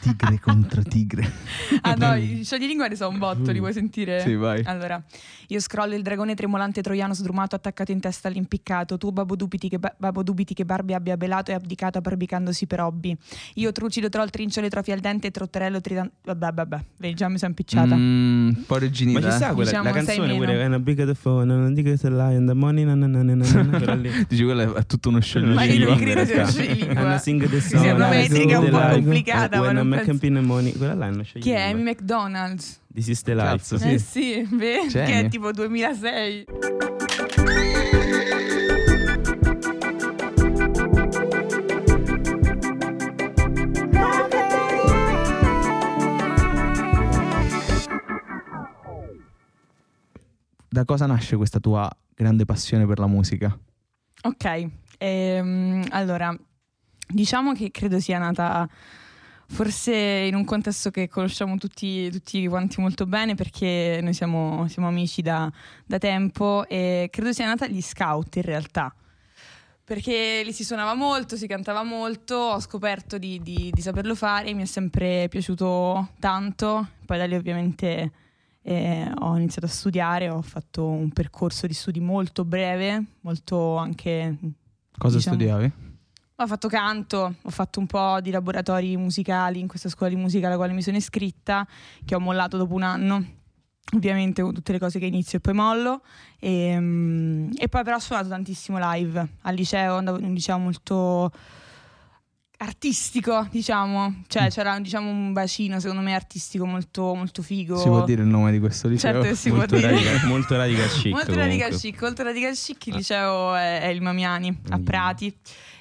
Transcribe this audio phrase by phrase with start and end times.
[0.00, 1.26] Tigre contro tigre.
[1.80, 4.20] Ah no, i sciogli lingua ne so un botto, li vuoi sentire?
[4.20, 4.62] Sì, vai.
[4.64, 5.02] Allora,
[5.48, 8.98] io scrollo il dragone tremolante troiano sdrumato attaccato in testa all'impiccato.
[8.98, 12.80] Tu, babbo dubiti che, ba- babbo dubiti che Barbie abbia belato e abdicato abbarbicandosi per
[12.80, 13.16] hobby.
[13.54, 16.10] Io trucido troll trincio le trofi al dente e trotterello tridan...
[16.24, 17.94] Vabbè, vabbè, vedi, già mi sono impicciata.
[17.94, 19.30] Mm, un po' Ma originale.
[19.30, 21.94] ci sta quella, Diciamo la canzone pure And I big the phone and I think
[21.94, 23.96] it's a lie and the money na na na na na quella.
[24.28, 25.64] Dici, quello è tutto uno scioglilingua.
[25.64, 27.00] Ma io non credo sia uno scioglilingua.
[27.00, 29.84] And I sing the song sembra and I metrica un po' complicata, ma When non
[29.86, 30.72] I'm penso- the money.
[30.76, 31.82] Quella là una Che è Amy.
[31.82, 32.80] McDonald's?
[32.92, 33.76] This is the life.
[33.78, 33.88] Sì.
[33.92, 35.26] Eh sì, beh, che Genio.
[35.26, 36.44] è tipo 2006.
[50.70, 53.56] Da cosa nasce questa tua grande passione per la musica?
[54.22, 56.36] Ok, ehm, allora,
[57.06, 58.68] diciamo che credo sia nata
[59.50, 64.88] forse in un contesto che conosciamo tutti, tutti quanti molto bene perché noi siamo, siamo
[64.88, 65.50] amici da,
[65.86, 68.94] da tempo e credo sia nata agli scout in realtà.
[69.82, 74.52] Perché lì si suonava molto, si cantava molto, ho scoperto di, di- di saperlo fare,
[74.52, 78.12] mi è sempre piaciuto tanto, poi da lì ovviamente
[78.60, 84.36] eh, ho iniziato a studiare, ho fatto un percorso di studi molto breve, molto anche...
[84.98, 85.72] Cosa Diciamo- studiavi?
[86.40, 90.46] Ho fatto canto, ho fatto un po' di laboratori musicali in questa scuola di musica
[90.46, 91.66] alla quale mi sono iscritta,
[92.04, 93.24] che ho mollato dopo un anno,
[93.96, 96.00] ovviamente con tutte le cose che inizio e poi mollo.
[96.38, 100.58] E, mm, e poi però ho suonato tantissimo live al liceo, andavo in un liceo
[100.58, 101.32] molto
[102.58, 104.48] artistico, diciamo, cioè Mm.
[104.48, 107.78] c'era diciamo, un bacino secondo me artistico molto, molto figo.
[107.78, 109.12] Si può dire il nome di questo liceo?
[109.12, 110.20] Certo che si può Molto dire.
[110.26, 111.12] molto radical chic.
[111.12, 114.78] Molto radical chic, molto radical chic, il liceo è, è il Mamiani a.
[114.78, 115.36] Prati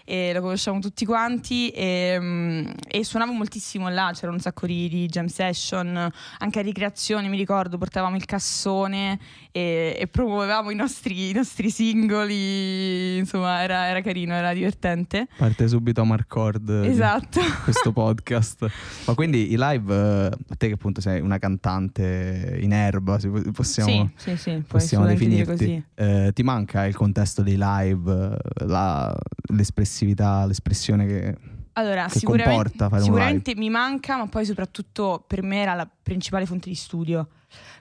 [0.09, 4.87] e lo conosciamo tutti quanti e, mm, e suonavo moltissimo là, c'era un sacco di,
[4.87, 9.19] di jam session, anche a ricreazione mi ricordo, portavamo il cassone
[9.51, 15.27] e, e promuovevamo i nostri, i nostri singoli, insomma era, era carino, era divertente.
[15.37, 17.41] Parte subito a Marcord Esatto.
[17.65, 18.65] questo podcast.
[19.07, 23.29] Ma quindi i live, eh, a te che appunto sei una cantante in erba, si-
[23.51, 25.51] possiamo, sì, sì, sì, possiamo definirti.
[25.51, 25.83] così.
[25.95, 29.13] Eh, ti manca il contesto dei live, eh, la-
[29.97, 31.37] l'espressività, l'espressione che...
[31.77, 36.75] Allora, sicuramente, sicuramente mi manca, ma poi soprattutto per me era la principale fonte di
[36.75, 37.27] studio.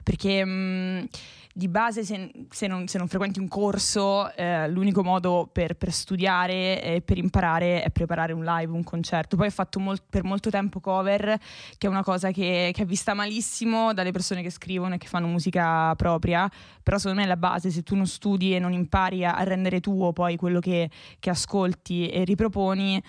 [0.03, 1.07] Perché mh,
[1.51, 5.91] di base, se, se non, se non frequenti un corso, eh, l'unico modo per, per
[5.91, 9.35] studiare e per imparare è preparare un live, un concerto.
[9.35, 11.35] Poi ho fatto mol- per molto tempo cover,
[11.79, 15.07] che è una cosa che, che è vista malissimo dalle persone che scrivono e che
[15.07, 16.47] fanno musica propria.
[16.83, 19.41] Però secondo me è la base, se tu non studi e non impari a, a
[19.41, 20.87] rendere tuo poi quello che,
[21.17, 23.01] che ascolti e riproponi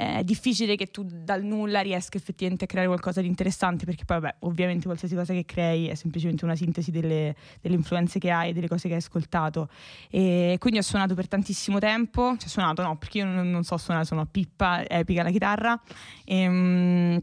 [0.00, 4.20] è difficile che tu dal nulla riesca effettivamente a creare qualcosa di interessante perché poi
[4.20, 8.52] vabbè ovviamente qualsiasi cosa che crei è semplicemente una sintesi delle, delle influenze che hai
[8.52, 9.68] delle cose che hai ascoltato.
[10.10, 13.76] E quindi ho suonato per tantissimo tempo cioè suonato no perché io non, non so
[13.76, 15.80] suonare sono a pippa epica la chitarra
[16.24, 17.20] Ehm,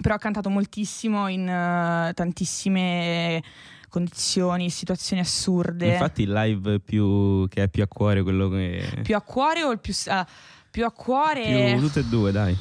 [0.00, 3.42] però ho cantato moltissimo in eh, tantissime
[3.88, 5.92] condizioni situazioni assurde.
[5.92, 9.00] Infatti il live più, che è più a cuore quello che...
[9.02, 10.26] più a cuore o il più ah,
[10.70, 12.56] più a cuore Più tutte e due, dai.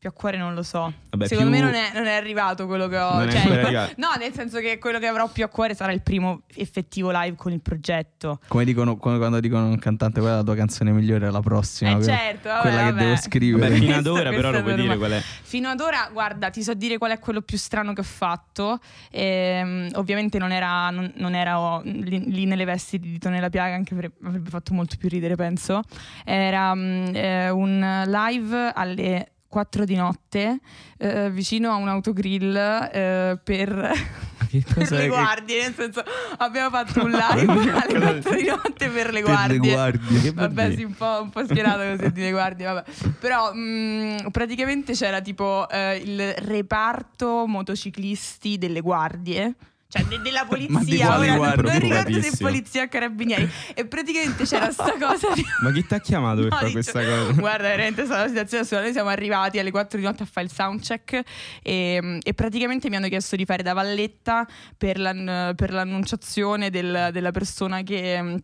[0.00, 0.90] Più a cuore non lo so.
[1.10, 3.30] Vabbè, Secondo più- me non è, non è arrivato quello che ho.
[3.30, 7.10] Cioè, no, nel senso che quello che avrò più a cuore sarà il primo effettivo
[7.10, 8.40] live con il progetto.
[8.48, 11.40] Come dicono come quando dicono un cantante quella è la tua canzone migliore è la
[11.40, 11.90] prossima.
[11.90, 13.02] Eh, que- certo, vabbè, quella che vabbè.
[13.02, 13.68] devo scrivere.
[13.68, 15.20] Vabbè, fino ad ora però lo puoi dire qual è.
[15.20, 18.78] Fino ad ora, guarda, ti so dire qual è quello più strano che ho fatto.
[19.10, 23.50] Ehm, ovviamente non era, non, non era oh, lì, lì nelle vesti di Tone la
[23.50, 25.82] Piaga, anche perché avrebbe fatto molto più ridere, penso.
[26.24, 30.60] Era mm, eh, un live alle 4 di notte
[30.96, 33.68] eh, vicino a un autogrill eh, per,
[34.48, 35.62] per le è che- guardie.
[35.64, 36.02] Nel senso,
[36.38, 39.72] abbiamo fatto un live alle 4 di notte per le Per le guardie.
[39.72, 40.32] guardie.
[40.32, 42.84] Vabbè, sì, un po', un po' schierato così dire guardi, vabbè.
[43.18, 49.54] Però mh, praticamente c'era tipo eh, il reparto motociclisti delle guardie.
[49.92, 51.70] Cioè de- della polizia, ora guardie?
[51.70, 53.50] non ricordo se polizia o carabinieri.
[53.74, 55.44] E praticamente c'era sta cosa di...
[55.62, 57.32] Ma chi ti ha chiamato per No, fare questa cosa?
[57.40, 58.84] Guarda, veramente è stata una situazione assurda.
[58.84, 61.22] Noi siamo arrivati alle 4 di notte a fare il soundcheck
[61.62, 64.46] e, e praticamente mi hanno chiesto di fare da valletta
[64.78, 68.42] per, l'an- per l'annunciazione del- della persona che,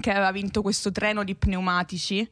[0.00, 2.28] che aveva vinto questo treno di pneumatici.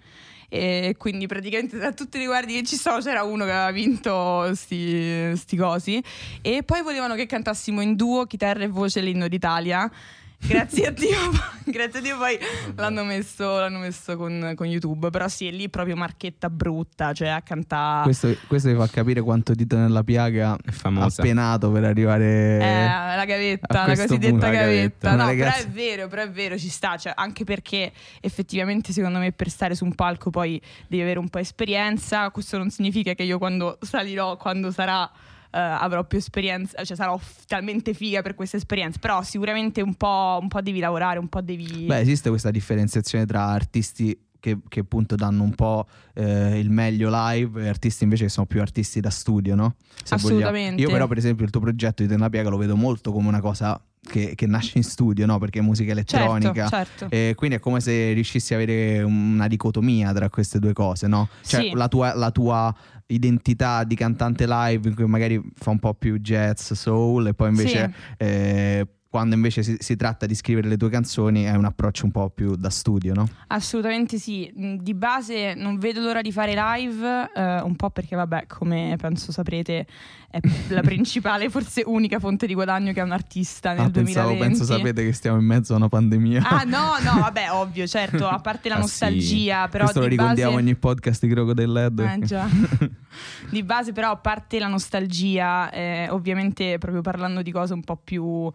[0.49, 4.55] E quindi praticamente tra tutti i guardie che ci sono c'era uno che aveva vinto
[4.55, 6.03] sti, sti cosi.
[6.43, 9.91] E poi volevano che cantassimo in duo chitarra e voce l'inno d'Italia
[10.39, 11.17] Grazie a Dio,
[11.65, 12.39] grazie a Dio poi
[12.77, 17.29] l'hanno messo, l'hanno messo con, con YouTube, però sì, è lì proprio marchetta brutta, cioè
[17.29, 18.05] a cantare...
[18.05, 21.23] Questo, questo vi fa capire quanto Dito nella piaga È ha famosa.
[21.23, 22.59] penato per arrivare...
[22.61, 24.47] Eh, la gavetta, la cosiddetta punto.
[24.47, 25.09] La gavetta.
[25.09, 25.09] gavetta.
[25.09, 28.93] No, Una però ragazza- è vero, però è vero, ci sta, cioè, anche perché effettivamente
[28.93, 32.71] secondo me per stare su un palco poi devi avere un po' esperienza, questo non
[32.71, 35.11] significa che io quando salirò, quando sarà...
[35.51, 39.95] eh, avrò più esperienza, cioè sarò f- talmente figa per questa esperienza, però sicuramente un
[39.95, 41.85] po', un po' devi lavorare, un po' devi...
[41.87, 47.09] Beh, esiste questa differenziazione tra artisti che, che appunto danno un po' eh, il meglio
[47.11, 49.75] live e artisti invece che sono più artisti da studio, no?
[50.05, 50.27] Se vogliamo.
[50.29, 50.83] Assolutamente.
[50.83, 53.41] Io però per esempio il tuo progetto di Nella Piaga lo vedo molto come una
[53.41, 55.39] cosa che, che nasce in studio, no?
[55.39, 56.69] Perché è musica elettronica.
[56.69, 57.15] certo, certo.
[57.15, 61.29] E quindi è come se riuscissi a avere una dicotomia tra queste due cose, no?
[61.45, 61.71] Cioè Sì.
[61.75, 62.73] la, tua, la tua
[63.07, 67.49] identità di cantante live in cui magari fa un po' più jazz, soul e poi
[67.49, 72.05] invece eh, quando invece si, si tratta di scrivere le tue canzoni è un approccio
[72.05, 73.27] un po' più da studio, no?
[73.49, 78.15] Assolutamente sì, Mm, di base non vedo l'ora di fare live, eh, un po' perché
[78.17, 79.87] vabbè, come penso saprete,
[80.31, 84.29] è la principale, forse unica fonte di guadagno che ha un artista nel Ah, pensavo,
[84.29, 84.47] 2020.
[84.59, 86.43] penso sapete che stiamo in mezzo a una pandemia.
[86.49, 88.83] Ah no, no, vabbè, ovvio, certo, a parte la Ah, sì.
[88.85, 90.63] nostalgia, però Questo lo di ricordiamo base...
[90.63, 91.99] ogni podcast di Crocodile Head.
[91.99, 92.47] Eh, già.
[93.51, 97.97] Di base però, a parte la nostalgia, eh, ovviamente proprio parlando di cose un po'
[97.97, 98.51] più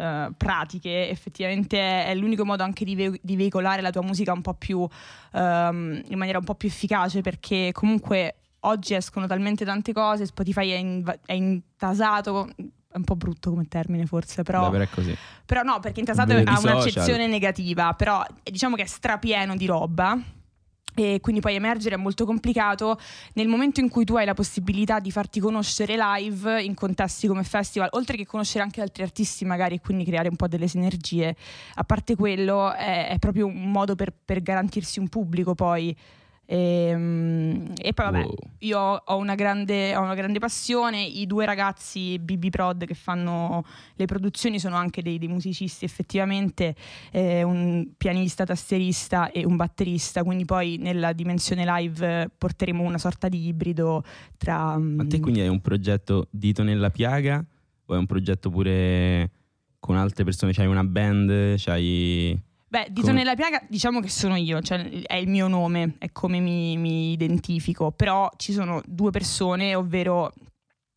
[0.00, 4.40] eh, pratiche, effettivamente è l'unico modo anche di, ve- di veicolare la tua musica un
[4.40, 4.86] po' più
[5.32, 10.70] ehm, in maniera un po' più efficace perché comunque oggi escono talmente tante cose, Spotify
[10.70, 12.48] è, inv- è intasato.
[12.92, 14.68] È un po' brutto come termine forse, però Beh,
[15.46, 20.18] però no, perché intasato ha un'accezione negativa, però eh, diciamo che è strapieno di roba.
[20.94, 22.98] E quindi poi emergere è molto complicato
[23.34, 27.44] nel momento in cui tu hai la possibilità di farti conoscere live in contesti come
[27.44, 31.34] festival, oltre che conoscere anche altri artisti magari e quindi creare un po' delle sinergie.
[31.74, 35.96] A parte quello è, è proprio un modo per, per garantirsi un pubblico poi.
[36.52, 38.36] Ehm, E, poi vabbè, Wow.
[38.58, 43.64] io ho una, grande, ho una grande passione, i due ragazzi BB Prod che fanno
[43.94, 46.74] le produzioni sono anche dei, dei musicisti effettivamente,
[47.12, 53.28] eh, un pianista, tastierista e un batterista, quindi poi nella dimensione live porteremo una sorta
[53.28, 54.02] di ibrido
[54.36, 54.76] tra...
[54.76, 57.44] Ma te mm, quindi hai un progetto dito nella piaga
[57.86, 59.30] o è un progetto pure
[59.78, 60.52] con altre persone?
[60.52, 61.54] C'hai una band?
[61.58, 62.36] C'hai...
[62.70, 66.38] Beh, Dito nella piaga diciamo che sono io, cioè è il mio nome, è come
[66.38, 70.32] mi, mi identifico, però ci sono due persone, ovvero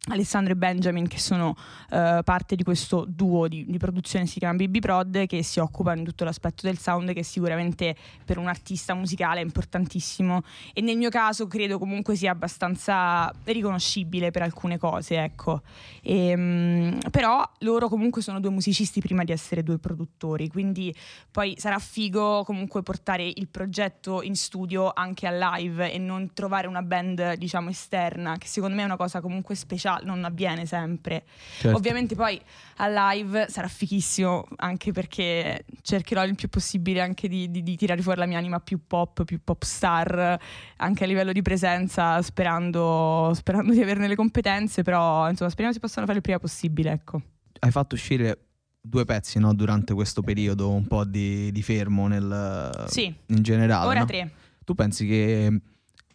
[0.10, 1.56] Alessandro e Benjamin che sono
[1.90, 6.00] eh, parte di questo duo di, di produzione si chiama BB Prod che si occupano
[6.00, 7.96] di tutto l'aspetto del sound che sicuramente
[8.26, 10.44] per un artista musicale è importantissimo.
[10.74, 15.62] E nel mio caso credo comunque sia abbastanza riconoscibile per alcune cose ecco.
[16.02, 20.94] Ehm, però loro comunque sono due musicisti prima di essere due produttori quindi
[21.32, 26.68] poi sarà figo comunque portare il progetto in studio anche al live e non trovare
[26.68, 31.24] una band diciamo esterna che secondo me è una cosa comunque speciale non avviene sempre
[31.60, 31.78] Certo.
[31.78, 32.40] Ovviamente poi
[32.78, 38.02] al live sarà fichissimo anche perché cercherò il più possibile anche di, di- di tirare
[38.02, 40.40] fuori la mia anima più pop, più pop star,
[40.78, 45.80] anche a livello di presenza, sperando, sperando di averne le competenze, però insomma speriamo si
[45.80, 47.22] possano fare il prima possibile, ecco.
[47.60, 48.38] Hai fatto uscire
[48.82, 53.88] due pezzi no, durante questo periodo un po' di, di fermo nel, Sì, in generale.
[53.88, 54.06] ora no?
[54.06, 54.32] tre.
[54.66, 55.60] Tu pensi che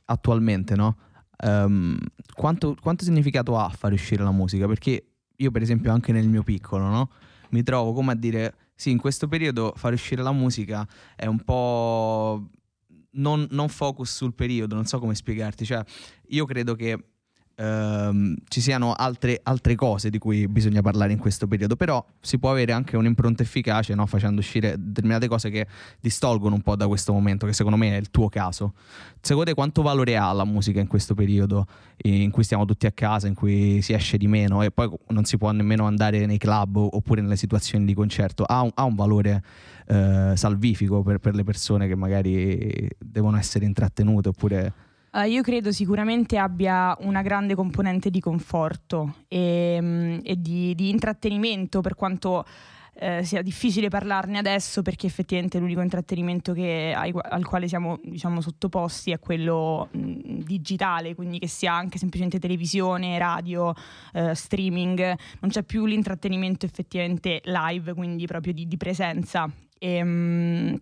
[0.07, 0.97] attualmente, no?
[1.39, 1.99] Ehm,
[2.35, 4.67] quanto, quanto significato ha fare uscire la musica?
[4.67, 5.05] Perché
[5.37, 7.11] io, per esempio, anche nel mio piccolo, no?
[7.51, 10.87] Mi trovo come a dire: sì, in questo periodo fare uscire la musica
[11.17, 12.49] è un po'.
[13.11, 15.65] Non, non focus sul periodo, non so come spiegarti.
[15.65, 15.83] Cioè,
[16.29, 16.97] io credo che
[17.59, 22.39] ehm, ci siano altre, altre cose di cui bisogna parlare in questo periodo, però si
[22.39, 24.07] può avere anche un'impronta efficace no?
[24.07, 25.67] facendo uscire determinate cose che
[26.01, 28.75] distolgono un po' da questo momento, che secondo me è il tuo caso.
[29.21, 31.67] Secondo te quanto valore ha la musica in questo periodo
[32.05, 35.25] in cui stiamo tutti a casa, in cui si esce di meno e poi non
[35.25, 38.45] si può nemmeno andare nei club oppure nelle situazioni di concerto?
[38.45, 39.43] Ha un, ha un valore
[39.87, 44.87] eh, salvifico per, per le persone che magari devono essere intrattenute oppure...
[45.11, 50.91] Uh, io credo sicuramente abbia una grande componente di conforto e, mm, e di, di
[50.91, 52.45] intrattenimento per quanto
[53.01, 59.13] eh, sia difficile parlarne adesso perché effettivamente l'unico intrattenimento che- al quale siamo diciamo, sottoposti
[59.13, 63.73] è quello mh, digitale, quindi che sia anche semplicemente televisione, radio,
[64.13, 64.99] eh, streaming,
[65.41, 69.49] non c'è più l'intrattenimento effettivamente live, quindi proprio di, di presenza.
[69.79, 70.81] E, mh,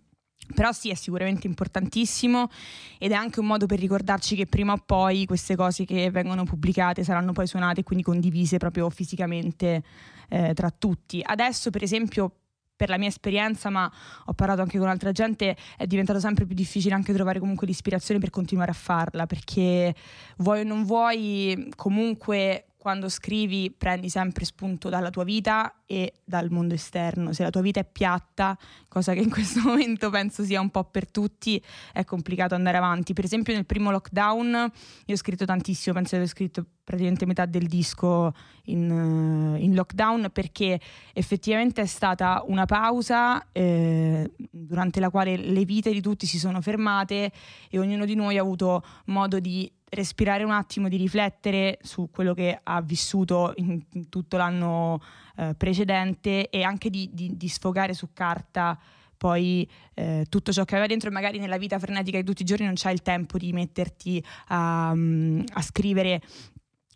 [0.53, 2.49] però sì, è sicuramente importantissimo
[2.97, 6.43] ed è anche un modo per ricordarci che prima o poi queste cose che vengono
[6.43, 9.83] pubblicate saranno poi suonate e quindi condivise proprio fisicamente
[10.29, 11.21] eh, tra tutti.
[11.23, 12.31] Adesso, per esempio,
[12.77, 13.91] per la mia esperienza, ma
[14.25, 18.19] ho parlato anche con altra gente, è diventato sempre più difficile anche trovare comunque l'ispirazione
[18.19, 19.93] per continuare a farla, perché
[20.37, 26.49] vuoi o non vuoi, comunque quando scrivi prendi sempre spunto dalla tua vita e dal
[26.49, 27.33] mondo esterno.
[27.33, 30.85] Se la tua vita è piatta, cosa che in questo momento penso sia un po'
[30.85, 33.11] per tutti, è complicato andare avanti.
[33.11, 34.71] Per esempio nel primo lockdown
[35.05, 38.33] io ho scritto tantissimo, penso di aver scritto praticamente metà del disco
[38.67, 40.79] in, uh, in lockdown perché
[41.11, 46.61] effettivamente è stata una pausa eh, durante la quale le vite di tutti si sono
[46.61, 47.33] fermate
[47.69, 52.33] e ognuno di noi ha avuto modo di respirare un attimo, di riflettere su quello
[52.33, 55.01] che ha vissuto in, tutto l'anno
[55.37, 58.77] eh, precedente e anche di, di, di, sfogare su carta
[59.17, 62.45] poi eh, tutto ciò che aveva dentro e magari nella vita frenetica di tutti i
[62.45, 66.21] giorni non c'hai il tempo di metterti a, a scrivere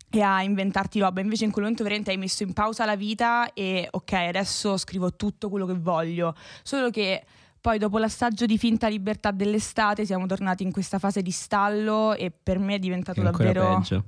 [0.08, 1.20] e a inventarti roba.
[1.20, 5.16] Invece in quel momento veramente hai messo in pausa la vita e ok, adesso scrivo
[5.16, 6.34] tutto quello che voglio.
[6.62, 7.24] Solo che
[7.62, 12.32] poi dopo l'assaggio di finta libertà dell'estate siamo tornati in questa fase di stallo e
[12.32, 13.76] per me è diventato che davvero...
[13.76, 14.04] Peggio.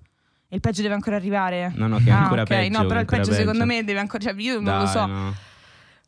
[0.48, 1.72] Il peggio deve ancora arrivare.
[1.76, 2.66] No, no, che è ah, ancora okay.
[2.66, 2.82] peggio.
[2.82, 4.22] No, però il peggio, peggio, secondo me deve ancora...
[4.24, 5.06] Cioè, io non Dai, lo so.
[5.06, 5.34] No.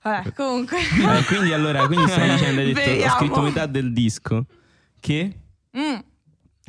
[0.02, 0.78] Vabbè, comunque...
[0.78, 3.12] Eh, quindi allora, quindi stai dicendo, hai detto, Vediamo.
[3.12, 4.44] ho scritto metà del disco
[4.98, 5.40] che...
[5.78, 5.98] Mm.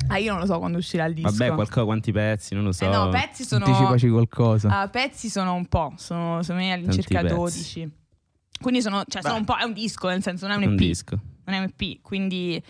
[0.06, 1.30] Ah, io non lo so quando uscirà il disco.
[1.30, 2.84] Vabbè, qualcosa, quanti pezzi, non lo so.
[2.84, 3.64] Eh no, pezzi sono...
[3.64, 4.80] Anticipaci qualcosa.
[4.80, 7.90] Ah, pezzi sono un po', sono secondo me all'incirca Tanti 12.
[8.60, 10.74] Quindi sono, cioè, sono un po', è un disco, nel senso non è un un
[10.74, 10.78] EP.
[10.78, 11.18] disco.
[11.44, 12.62] Non è un EP, quindi...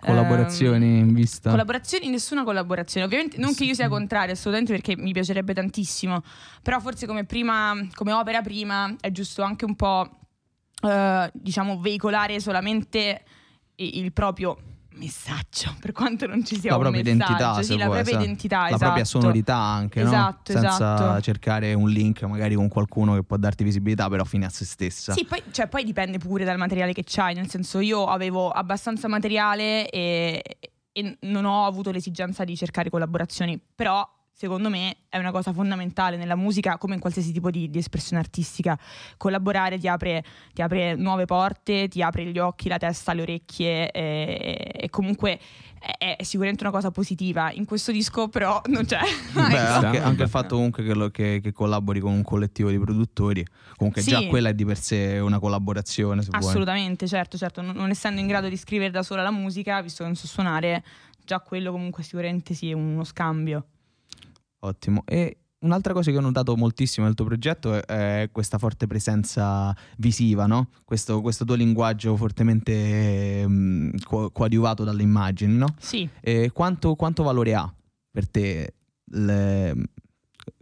[0.00, 1.50] Collaborazioni ehm, in vista.
[1.50, 3.04] Collaborazioni, nessuna collaborazione.
[3.04, 6.22] Ovviamente non che io sia contraria, assolutamente perché mi piacerebbe tantissimo.
[6.62, 10.18] Però forse come prima, come opera prima, è giusto anche un po'
[10.82, 13.22] eh, diciamo veicolare solamente
[13.76, 14.56] il proprio
[14.98, 18.58] messaggio, per quanto non ci sia la propria messaggio, identità, sì, la vuoi, propria identità,
[18.58, 18.82] la esatto.
[18.82, 20.08] propria sonorità anche, no?
[20.08, 21.20] Esatto, senza esatto.
[21.20, 25.12] cercare un link magari con qualcuno che può darti visibilità, però fine a se stessa.
[25.12, 29.08] Sì, poi, cioè, poi dipende pure dal materiale che c'hai, nel senso io avevo abbastanza
[29.08, 30.42] materiale e,
[30.92, 34.06] e non ho avuto l'esigenza di cercare collaborazioni, però
[34.38, 38.22] secondo me è una cosa fondamentale nella musica come in qualsiasi tipo di, di espressione
[38.22, 38.78] artistica.
[39.16, 40.22] Collaborare ti apre,
[40.54, 45.40] ti apre nuove porte, ti apre gli occhi, la testa, le orecchie e, e comunque
[45.98, 47.50] è, è sicuramente una cosa positiva.
[47.50, 49.00] In questo disco però non c'è.
[49.32, 49.86] Beh, Ecco.
[49.86, 53.44] anche, anche il fatto comunque che, lo- che- che collabori con un collettivo di produttori,
[53.76, 54.10] comunque Sì.
[54.10, 56.22] già quella è di per sé una collaborazione.
[56.22, 56.42] Se vuoi.
[56.48, 57.60] Assolutamente, certo, certo.
[57.60, 60.28] Non, non essendo in grado di scrivere da sola la musica, visto che non so
[60.28, 60.84] suonare,
[61.24, 63.64] già quello comunque sicuramente sì, è uno scambio.
[64.60, 65.02] Ottimo.
[65.06, 69.74] E un'altra cosa che ho notato moltissimo nel tuo progetto è, è questa forte presenza
[69.96, 70.68] visiva, no?
[70.84, 75.74] Questo, questo tuo linguaggio fortemente mm, co- coadiuvato dalle immagini, no?
[75.78, 76.08] Sì,
[76.52, 77.74] quanto, quanto valore ha
[78.10, 78.74] per te
[79.12, 79.74] le-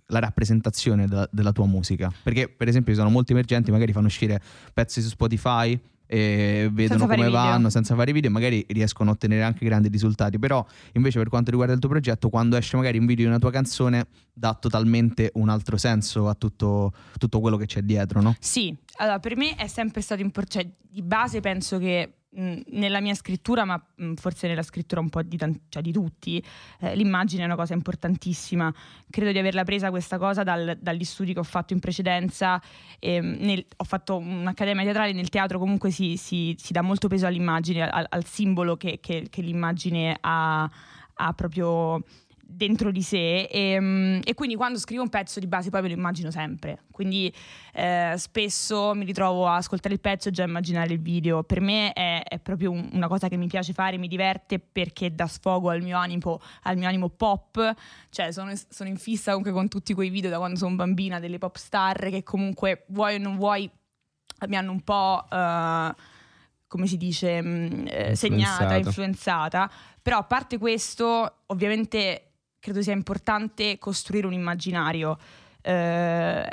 [0.08, 2.12] la rappresentazione della, della tua musica?
[2.22, 4.40] Perché, per esempio, ci sono molti emergenti, magari fanno uscire
[4.72, 9.12] pezzi su Spotify e vedono Senza come vanno senza fare video e magari riescono a
[9.14, 10.38] ottenere anche grandi risultati.
[10.38, 13.40] Però, invece, per quanto riguarda il tuo progetto, quando esce magari un video di una
[13.40, 18.34] tua canzone, dà totalmente un altro senso a tutto, tutto quello che c'è dietro, no?
[18.38, 18.74] sì.
[18.98, 23.64] Allora, per me è sempre stato importante, cioè, di base penso che nella mia scrittura,
[23.64, 23.82] ma
[24.16, 25.38] forse nella scrittura un po' di,
[25.68, 26.42] cioè, di tutti,
[26.80, 28.72] eh, l'immagine è una cosa importantissima.
[29.10, 32.60] Credo di averla presa questa cosa dal- dagli studi che ho fatto in precedenza.
[32.98, 37.26] ehm, nel- ho fatto un'accademia teatrale, nel teatro comunque si, si- si dà molto peso
[37.26, 40.68] all'immagine, al, al simbolo che, che- che l'immagine ha,
[41.14, 42.02] ha proprio
[42.48, 45.88] dentro di sé e, mm, e quindi quando scrivo un pezzo di base poi me
[45.88, 46.84] lo immagino sempre.
[46.90, 47.32] Quindi
[47.72, 51.42] eh, spesso mi ritrovo a ascoltare il pezzo e già immaginare il video.
[51.42, 55.14] Per me è, è proprio un- una cosa che mi piace fare mi diverte perché
[55.14, 57.74] dà sfogo al mio animo al mio animo pop.
[58.10, 61.38] Cioè sono, sono in fissa comunque con tutti quei video da quando sono bambina delle
[61.38, 63.68] pop star che comunque vuoi o non vuoi
[64.48, 65.94] mi hanno un po' eh,
[66.68, 69.70] come si dice mh, eh, segnata, influenzata.
[70.02, 72.25] Però a parte questo ovviamente
[72.66, 75.16] credo sia importante costruire un immaginario.
[75.62, 76.44] Eh,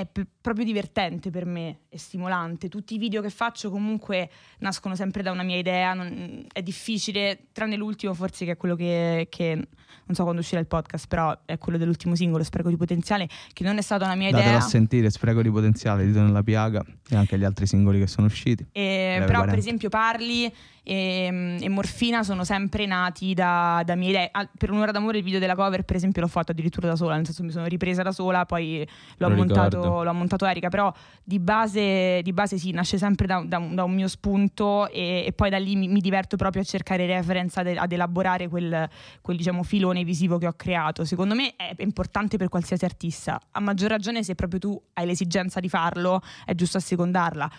[0.00, 2.68] è p- proprio divertente per me, è stimolante.
[2.68, 4.28] Tutti i video che faccio comunque
[4.58, 8.74] nascono sempre da una mia idea, non- è difficile, tranne l'ultimo forse che è quello
[8.74, 12.76] che, che- non so quando uscirà il podcast, però è quello dell'ultimo singolo, Spreco di
[12.76, 14.58] potenziale, che non è stata una mia Datelo idea.
[14.58, 18.26] a sentire, spreco di potenziale, dito nella piaga e anche gli altri singoli che sono
[18.26, 18.66] usciti.
[18.72, 19.50] Breve però, 40.
[19.50, 20.52] per esempio, Parli
[20.82, 24.28] e, e Morfina sono sempre nati da, da mie idee.
[24.32, 27.14] Ah, per un'ora d'amore, il video della cover, per esempio, l'ho fatto addirittura da sola,
[27.16, 28.86] nel senso mi sono ripresa da sola, poi
[29.18, 29.89] l'ho, Lo montato, ricordo.
[30.02, 30.68] L'ho montato Erika.
[30.68, 30.92] Però
[31.22, 35.24] di base, di base sì, nasce sempre da, da un, da un mio spunto e,
[35.26, 38.88] e poi da lì mi, mi diverto proprio a cercare reference, ad, ad elaborare quel,
[39.20, 41.04] quel diciamo, filone visivo che ho creato.
[41.04, 45.60] Secondo me è importante per qualsiasi artista, a maggior ragione se proprio tu hai l'esigenza
[45.60, 47.50] di farlo, è giusto assecondarla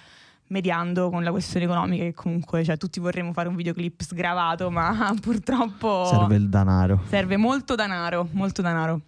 [0.52, 5.14] mediando con la questione economica che comunque cioè, tutti vorremmo fare un videoclip sgravato, ma
[5.20, 7.02] purtroppo Serve il denaro.
[7.08, 9.02] serve molto denaro, molto denaro.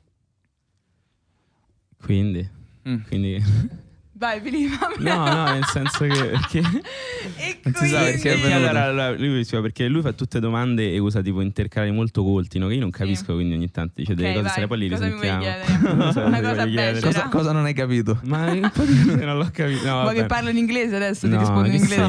[2.01, 2.49] Quindi,
[2.87, 2.95] Mm.
[3.07, 3.41] quindi
[4.15, 4.87] Vai Filippo.
[4.99, 6.59] No, no, nel senso che perché
[7.35, 10.93] E Non si sa quindi- perché allora, allora, lui diceva perché lui fa tutte domande
[10.93, 12.67] e usa tipo intercalari molto colti, no?
[12.67, 15.05] Che io non capisco, quindi ogni tanto dice delle Ok, cose serie, poi li Cosa
[15.07, 16.11] risentiamo.
[16.11, 16.99] so Una cosa cosa becera.
[17.01, 18.19] Cosa, cosa non hai capito?
[18.25, 19.85] Ma un po' di cose non l'ho capito.
[19.87, 21.27] No, Vuoi che parlo in inglese adesso?
[21.27, 22.07] Ti No, rispondo in inglese.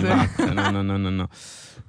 [0.52, 1.28] No, no, no, no, no.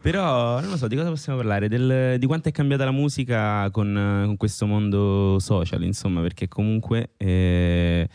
[0.01, 1.67] Però non lo so, di cosa possiamo parlare?
[1.67, 7.09] Del- di quanto è cambiata la musica con, con questo mondo social, insomma, perché comunque
[7.17, 8.07] eh,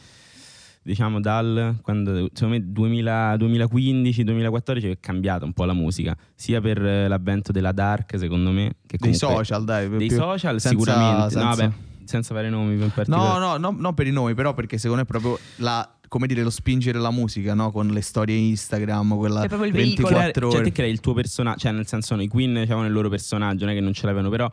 [0.90, 6.84] diciamo dal quando, secondo me 2000 2015-2014 è cambiata un po' la musica, sia per
[6.84, 9.88] eh, l'avvento della dark, secondo me, che Dei social, dai.
[9.88, 11.30] dei più- social senza- sicuramente.
[11.30, 11.70] senza- No, vabbè,
[12.04, 13.38] senza fare nomi in particolare.
[13.38, 16.26] No, no, no, non per i nomi, però perché secondo me è proprio la, come
[16.26, 17.70] dire, lo spingere la musica, no?
[17.70, 20.46] Con le storie Instagram, quella È proprio il 24 veicolo.
[20.48, 20.56] ore.
[20.56, 23.08] Cioè, te crei il tuo personaggio, cioè nel senso no, i Queen avevano il loro
[23.08, 24.50] personaggio, non è che non ce l'avevano, però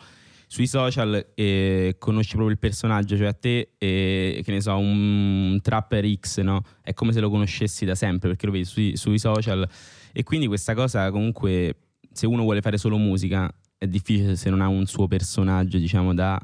[0.48, 5.52] sui social eh, conosci proprio il personaggio, cioè a te, eh, che ne so, un,
[5.52, 6.64] un trapper X, no?
[6.82, 9.68] È come se lo conoscessi da sempre perché lo vedi sui, sui social
[10.14, 11.76] e quindi questa cosa comunque,
[12.12, 16.14] se uno vuole fare solo musica, è difficile se non ha un suo personaggio, diciamo,
[16.14, 16.40] da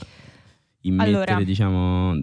[0.82, 2.20] immettere, Allora, diciamo...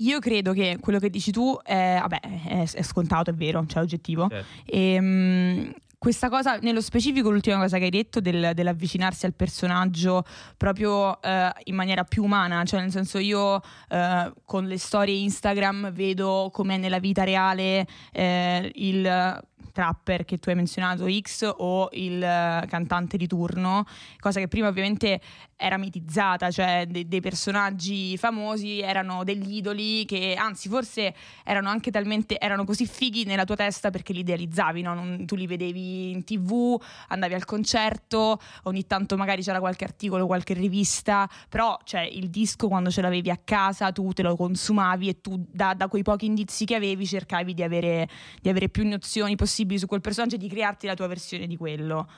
[0.00, 3.82] Io credo che quello che dici tu è, vabbè, è, è scontato, è vero, cioè
[3.82, 4.28] oggettivo.
[4.28, 4.46] Certo.
[4.64, 10.24] E, mm, questa cosa, nello specifico, l'ultima cosa che hai detto del- dell'avvicinarsi al personaggio
[10.56, 15.92] proprio eh, in maniera più umana, cioè nel senso io eh, con le storie Instagram
[15.92, 22.22] vedo com'è nella vita reale eh, il trapper che tu hai menzionato X o il
[22.22, 23.84] eh, cantante di turno,
[24.18, 25.20] cosa che prima ovviamente
[25.56, 31.90] era mitizzata, cioè de- dei personaggi famosi erano degli idoli che anzi forse erano anche
[31.90, 34.94] talmente erano così fighi nella tua testa perché li idealizzavi, no?
[34.94, 40.26] Non- tu li vedevi in tv, andavi al concerto, ogni tanto magari c'era qualche articolo,
[40.26, 45.08] qualche rivista, però cioè, il disco quando ce l'avevi a casa tu te lo consumavi
[45.08, 48.08] e tu da, da quei pochi indizi che avevi cercavi di avere,
[48.40, 51.56] di avere più nozioni possibili su quel personaggio e di crearti la tua versione di
[51.56, 52.08] quello.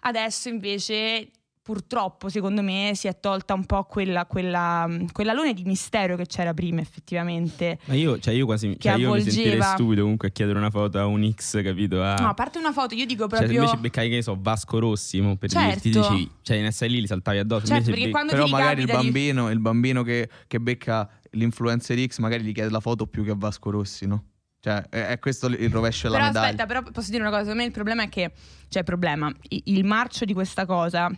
[0.00, 1.30] Adesso invece
[1.68, 6.54] purtroppo secondo me si è tolta un po' quella, quella, quell'alone di mistero che c'era
[6.54, 7.78] prima effettivamente.
[7.84, 10.98] Ma io, cioè io quasi cioè io mi sentirei stupido comunque a chiedere una foto
[10.98, 12.02] a un X, capito?
[12.02, 13.58] A- No, a parte una foto, io dico Cioè, se proprio...
[13.60, 15.68] invece beccavi, che ne so, Vasco Rossi, mo, per Certo.
[15.68, 17.66] dirti, dici, cioè, ne stai lì, li saltavi addosso.
[17.66, 20.30] Certo, invece perché be- quando Però ti magari il ricapita di- bambino, il bambino che,
[20.46, 24.24] che becca l'influencer X magari gli chiede la foto più che a Vasco Rossi, no?
[24.60, 26.46] Cioè, è, questo il rovescio della Però medaglia.
[26.46, 28.32] aspetta, però posso dire una cosa, secondo me il problema è che,
[28.68, 31.10] cioè il problema, il marcio di questa cosa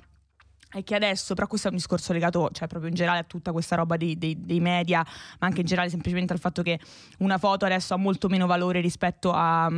[0.72, 3.50] è che adesso, però questo è un discorso legato, cioè proprio in generale a tutta
[3.50, 5.04] questa roba dei, dei- dei media,
[5.38, 6.78] ma anche in generale semplicemente al fatto che
[7.18, 9.68] una foto adesso ha molto meno valore rispetto a...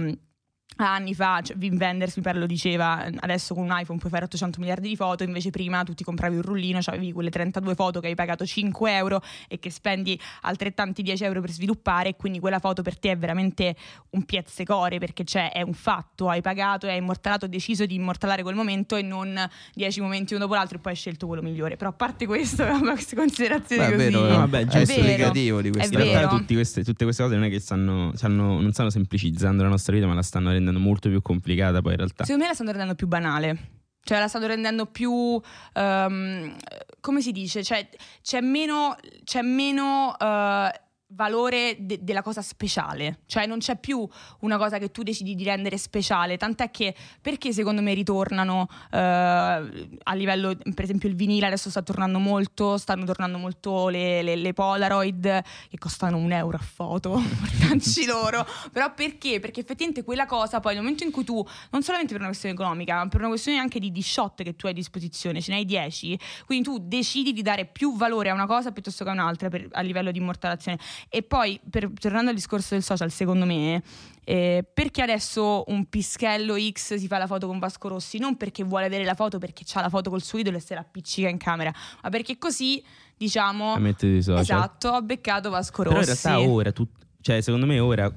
[0.76, 4.24] anni fa, cioè, Wim Wenders mi pare lo diceva, adesso con un iPhone puoi fare
[4.24, 7.74] 800 miliardi di foto, invece prima tu ti compravi un rullino, cioè avevi quelle 32
[7.74, 12.16] foto che hai pagato 5 euro e che spendi altrettanti 10 euro per sviluppare e
[12.16, 13.76] quindi quella foto per te è veramente
[14.10, 18.42] un pezzecore perché c'è, è un fatto, hai pagato, hai immortalato, hai deciso di immortalare
[18.42, 19.38] quel momento e non
[19.74, 21.76] 10 momenti uno dopo l'altro e poi hai scelto quello migliore.
[21.76, 24.10] Però a parte questo, queste considerazioni Beh, è così...
[24.10, 24.78] vero, No, vabbè, è giusto.
[24.78, 26.28] esplicativo di È questa realtà vero.
[26.38, 29.92] tutti queste- tutte queste cose non è che stanno, stanno- non stanno semplicizzando la nostra
[29.94, 32.24] vita, ma la stanno rendendo molto più complicata poi in realtà.
[32.24, 33.58] Secondo me la stanno rendendo più banale.
[34.04, 35.40] Cioè la stanno rendendo più...
[35.74, 36.56] ehm,
[37.00, 37.62] come si dice?
[37.62, 37.88] Cioè
[38.22, 38.96] c'è meno...
[39.24, 40.80] C'è meno eh,
[41.14, 43.20] valore de- della cosa speciale.
[43.26, 44.06] Cioè non c'è più
[44.40, 46.36] una cosa che tu decidi di rendere speciale.
[46.36, 50.56] Tant'è che perché secondo me ritornano eh, a livello...
[50.74, 55.42] Per esempio il vinile adesso sta tornando molto, stanno tornando molto le, le- le Polaroid
[55.68, 58.46] che costano un euro a foto, portacci loro.
[58.72, 59.40] Però perché?
[59.40, 62.54] Perché effettivamente quella cosa poi nel momento in cui tu, non solamente per una questione
[62.54, 65.50] economica, ma per una questione anche di, di shot che tu hai a disposizione, ce
[65.52, 69.10] ne hai 10, quindi tu decidi di dare più valore a una cosa piuttosto che
[69.10, 70.78] a un'altra per- a livello di immortalazione.
[71.08, 73.82] E poi, per- tornando al discorso del social, secondo me,
[74.24, 78.18] eh, perché adesso un pischello X si fa la foto con Vasco Rossi?
[78.18, 80.74] Non perché vuole avere la foto perché ha la foto col suo idolo e se
[80.74, 82.82] la appiccica in camera, ma perché così,
[83.16, 84.38] diciamo, social.
[84.38, 86.26] esatto, ha beccato Vasco Però in Rossi.
[86.28, 86.88] realtà ora, tu-
[87.20, 88.12] cioè secondo me ora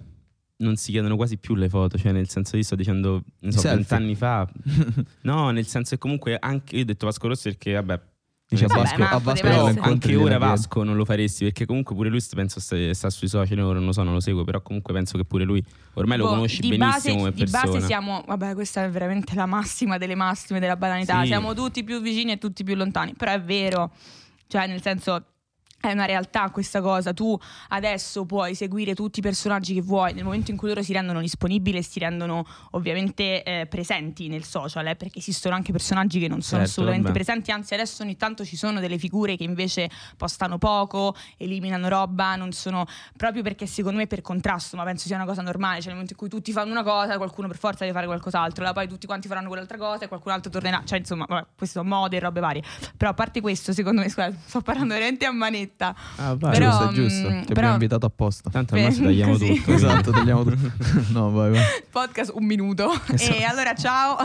[0.58, 3.62] non si chiedono quasi più le foto, cioè nel senso io sto dicendo, ne so,
[3.67, 4.48] vent'anni fa.
[5.24, 8.00] no, nel senso che comunque anche io ho detto Vasco Rossi perché vabbè,
[8.47, 10.51] Dice a Vabbè, Vasco, a Vasco lo essere- incontri anche ora chiedi.
[10.51, 13.86] Vasco non lo faresti perché comunque pure lui penso sta, sta sui social, ora non
[13.88, 16.62] lo so, non lo seguo, però comunque penso che pure lui ormai lo Boh, conosci
[16.62, 17.71] di benissimo base, come di persona.
[17.73, 21.21] base siamo, vabbè, questa è veramente la massima delle massime della banalità.
[21.21, 21.27] Sì.
[21.27, 23.13] Siamo tutti più vicini e tutti più lontani.
[23.15, 23.91] Però è vero,
[24.47, 25.23] cioè, nel senso.
[25.79, 27.38] È una realtà questa cosa, tu
[27.69, 31.21] adesso puoi seguire tutti i personaggi che vuoi, nel momento in cui loro si rendono
[31.21, 36.27] disponibili e si rendono ovviamente eh, presenti nel social, eh, perché esistono anche personaggi che
[36.27, 37.23] non sono Certo, assolutamente vabbè.
[37.23, 42.35] presenti, anzi adesso ogni tanto ci sono delle figure che invece postano poco, eliminano roba,
[42.35, 42.85] non sono
[43.15, 46.13] proprio perché secondo me per contrasto, ma penso sia una cosa normale, cioè nel momento
[46.13, 49.05] in cui tutti fanno una cosa, qualcuno per forza deve fare qualcos'altro, là poi tutti
[49.05, 52.19] quanti faranno quell'altra cosa e qualcun altro tornerà, cioè insomma, vabbè, queste sono mode e
[52.19, 52.63] robe varie.
[52.97, 55.73] Però a parte questo, secondo me, scusa, sto parlando veramente a manetta.
[55.77, 56.51] Ah, vai.
[56.57, 57.29] Però, giusto, è giusto.
[57.29, 58.49] mm, Ti però- abbiamo invitato apposta.
[58.49, 59.53] Tanto al massimo tagliamo Così.
[59.55, 59.73] tutto.
[59.73, 60.71] Esatto, tagliamo tutto.
[61.11, 61.61] No, vai, vai.
[61.91, 62.91] podcast un minuto.
[63.11, 63.38] Esatto.
[63.38, 64.17] E allora ciao.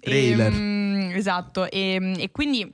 [0.00, 0.52] Trailer.
[0.52, 1.68] Ehm, esatto.
[1.70, 2.70] E, e quindi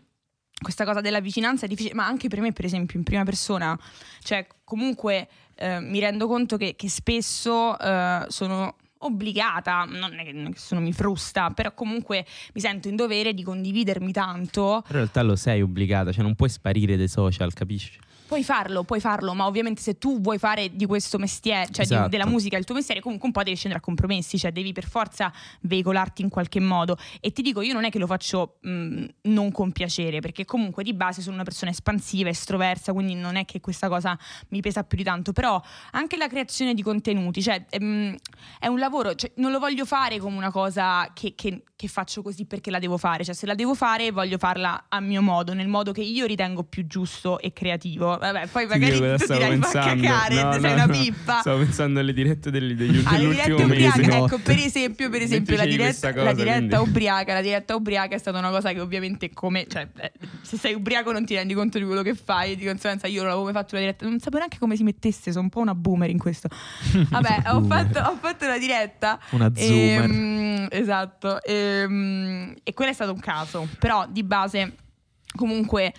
[0.61, 3.79] questa cosa della vicinanza è difficile, ma anche per me, per esempio, in prima persona,
[4.23, 10.33] cioè comunque eh, mi rendo conto che, che spesso eh, sono obbligata, non è che
[10.33, 15.23] nessuno mi frusta, però comunque mi sento in dovere di condividermi tanto Però in realtà
[15.23, 17.99] lo sei obbligata, cioè non puoi sparire dai social, capisci?
[18.27, 21.93] Puoi farlo, puoi farlo, ma ovviamente se tu vuoi fare di questo mestiere, cioè di-
[21.93, 22.09] Esatto.
[22.09, 24.87] della musica il tuo mestiere, comunque un po' devi scendere a compromessi, cioè devi per
[24.89, 26.97] forza veicolarti in qualche modo.
[27.21, 30.83] E ti dico, io non è che lo faccio mh, non con piacere, perché comunque
[30.83, 34.83] di base sono una persona espansiva, estroversa, quindi non è che questa cosa mi pesa
[34.85, 35.33] più di tanto.
[35.33, 35.61] Però
[35.93, 38.17] anche la creazione di contenuti, cioè ehm,
[38.59, 42.23] è un lavoro, cioè, non lo voglio fare come una cosa che, che- che faccio
[42.23, 45.53] così perché la devo fare, cioè se la devo fare voglio farla a mio modo,
[45.53, 48.14] nel modo che io ritengo più giusto e creativo.
[48.19, 50.93] Vabbè, poi magari tu dirai fa cacare, No, sei no, una no.
[50.93, 51.41] pippa.
[51.41, 54.17] Stavo pensando alle dirette degli, degli, Alle dell'ultimo dirette mese.
[54.19, 54.25] no.
[54.27, 58.19] ecco per esempio, per esempio la diretta, cosa, la diretta ubriaca, la diretta ubriaca è
[58.19, 61.79] stata una cosa che ovviamente come, cioè, eh, se sei ubriaco non ti rendi conto
[61.79, 64.19] di quello che fai e di conseguenza io non avevo mai fatto una diretta, non
[64.19, 66.49] sapevo neanche come si mettesse, sono un po' una boomer in questo.
[67.11, 70.03] Vabbè, ho fatto, ho fatto una diretta Una zoomer.
[70.11, 71.43] Ehm, esatto.
[71.43, 73.69] Ehm, e quello è stato un caso.
[73.79, 74.75] Però di base,
[75.37, 75.93] comunque,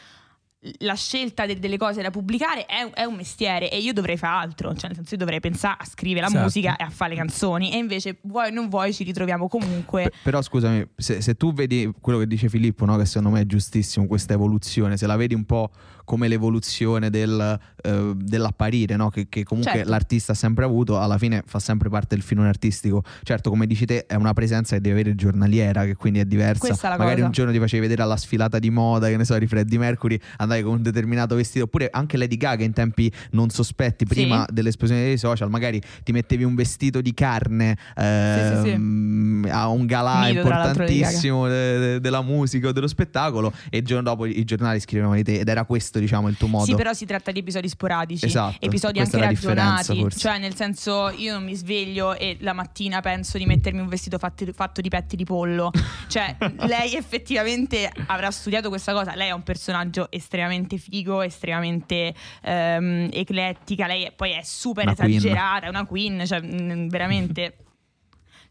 [0.80, 4.46] la scelta de- delle cose da pubblicare è, è un mestiere e io dovrei fare
[4.46, 4.74] altro.
[4.74, 6.44] Cioè, nel senso, io dovrei pensare a scrivere la Esatto.
[6.44, 7.72] musica e a fare le canzoni.
[7.74, 10.10] E invece, vuoi o non vuoi, ci ritroviamo comunque.
[10.10, 13.42] P- però scusami, se, se tu vedi quello che dice Filippo, no, che secondo me
[13.42, 15.70] è giustissimo, questa evoluzione, se la vedi un po'
[16.06, 19.90] come l'evoluzione del, eh, dell'apparire, no, che, che comunque Certo.
[19.90, 23.04] l'artista ha sempre avuto, alla fine fa sempre parte del filone artistico.
[23.24, 26.68] Certo, come dici te, è una presenza che devi avere giornaliera, che quindi è diversa.
[26.68, 27.26] È Magari cosa.
[27.26, 30.18] un giorno ti facevi vedere alla sfilata di moda, che ne so, di Freddie Mercury,
[30.38, 34.54] andavi con un determinato vestito, oppure anche Lady Gaga in tempi non sospetti, prima Sì.
[34.54, 38.70] dell'esplosione dei social, magari ti mettevi un vestito di carne sì, sì.
[38.72, 40.40] ehm, a un galà Gaga.
[40.40, 45.24] importantissimo de- della musica o dello spettacolo e il giorno dopo i giornali scrivevano di
[45.24, 46.66] te ed era questo diciamo il tuo modo.
[46.66, 50.08] Sì, però si tratta di episodi sporadici, Esatto, episodi anche ragionati.
[50.16, 54.18] Cioè, nel senso, io non mi sveglio e la mattina penso di mettermi un vestito
[54.18, 55.72] fatti- fatto di petti di pollo.
[56.08, 59.16] Cioè, lei effettivamente avrà studiato questa cosa.
[59.16, 63.88] Lei è un personaggio estremamente figo, estremamente ehm, eclettica.
[63.88, 67.58] Lei è- poi è super Una esagerata, è una queen, cioè, mm, veramente.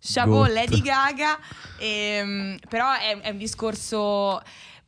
[0.06, 0.44] Chapeau.
[0.44, 1.38] Lady Gaga,
[1.78, 4.42] ehm, però è, è un discorso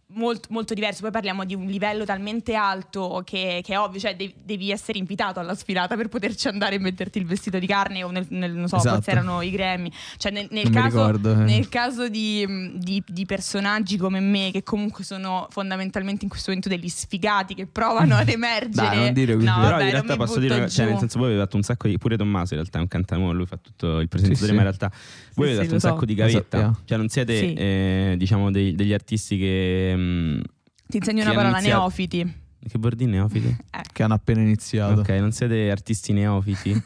[0.09, 1.01] molto, molto diverso.
[1.03, 4.99] Poi parliamo di un livello talmente alto che, che è ovvio, cioè devi, devi essere
[4.99, 8.53] invitato alla sfilata per poterci andare e metterti il vestito di carne o nel, nel-
[8.53, 8.95] non so, Esatto.
[8.97, 9.91] forse erano i Grammy.
[10.17, 11.45] Cioè nel, nel caso, ricordo, eh.
[11.45, 16.69] nel caso di, di- di personaggi come me, che comunque sono fondamentalmente in questo momento
[16.69, 18.89] degli sfigati che provano ad emergere.
[18.89, 19.47] Dai, non dire così.
[19.47, 21.89] No, Però vabbè, in realtà posso dire, cioè, nel senso, voi avete fatto un sacco
[21.89, 21.99] di.
[21.99, 24.53] Pure Tommaso in realtà è un cantante, lui fa tutto il presentatore, sì.
[24.55, 24.91] ma in realtà
[25.35, 25.89] voi Sì, avete sì, fatto un so.
[25.89, 26.39] sacco di gavetta.
[26.39, 26.79] sappiamo.
[26.85, 27.53] Cioè, non siete, Sì.
[27.55, 29.95] eh, diciamo, dei- degli artisti che.
[29.97, 30.41] Mm,
[30.89, 32.35] Ti insegno Chi una parola, iniziato- neofiti.
[32.69, 33.57] che vuol dire neofiti?
[33.93, 35.01] che hanno appena iniziato.
[35.01, 36.71] ok, non siete artisti neofiti.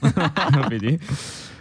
[0.52, 0.98] neofiti?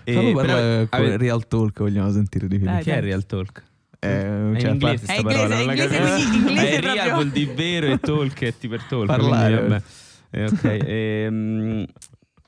[0.04, 0.54] E, Fallo però
[0.88, 2.74] con avete- Real Talk, vogliamo sentire di Filippo.
[2.76, 3.64] Dai, Che è Real Talk?
[4.02, 6.94] Eh, È cioè, in inglese È parola, inglese, non la inglese, quindi inglese Eh, real
[6.96, 7.14] proprio.
[7.16, 9.06] vuol dire vero e talk è tipo talk.
[9.08, 9.54] Parlare.
[9.56, 9.84] quindi, vabbè.
[10.32, 11.86] Eh, ok, ehm,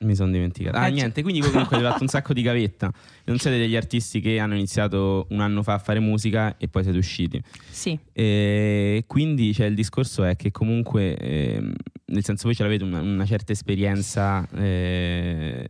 [0.02, 0.76] mi sono dimenticato.
[0.76, 2.92] Ah, Eh, niente, quindi voi comunque avete fatto un sacco di gavetta.
[3.24, 6.82] Non siete degli artisti che hanno iniziato un anno fa a fare musica e poi
[6.82, 7.42] siete usciti.
[7.70, 7.98] Sì.
[8.12, 11.72] E quindi cioè, il discorso è che comunque, ehm,
[12.06, 15.68] nel senso voi ce l'avete una, una certa esperienza eh,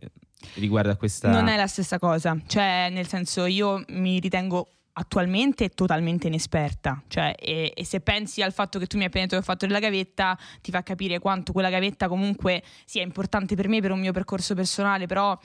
[0.55, 1.31] riguardo a questa...
[1.31, 7.33] Non è la stessa cosa, cioè nel senso io mi ritengo attualmente totalmente inesperta, cioè
[7.39, 9.65] e, e se pensi al fatto che tu mi hai appena detto che ho fatto
[9.65, 13.99] della gavetta ti fa capire quanto quella gavetta comunque sia importante per me, per un
[13.99, 15.37] mio percorso personale, però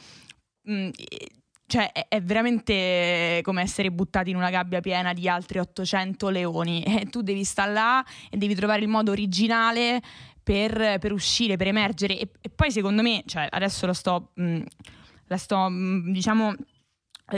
[0.62, 1.28] mh, eh,
[1.68, 6.82] cioè, è, è veramente come essere buttati in una gabbia piena di altri 800 leoni.
[6.98, 10.00] E tu devi stare là e devi trovare il modo originale
[10.42, 12.18] per, per uscire, per emergere.
[12.18, 14.60] E, e poi secondo me, cioè adesso lo sto, mh,
[15.26, 16.77] la sto mh, diciamo eh,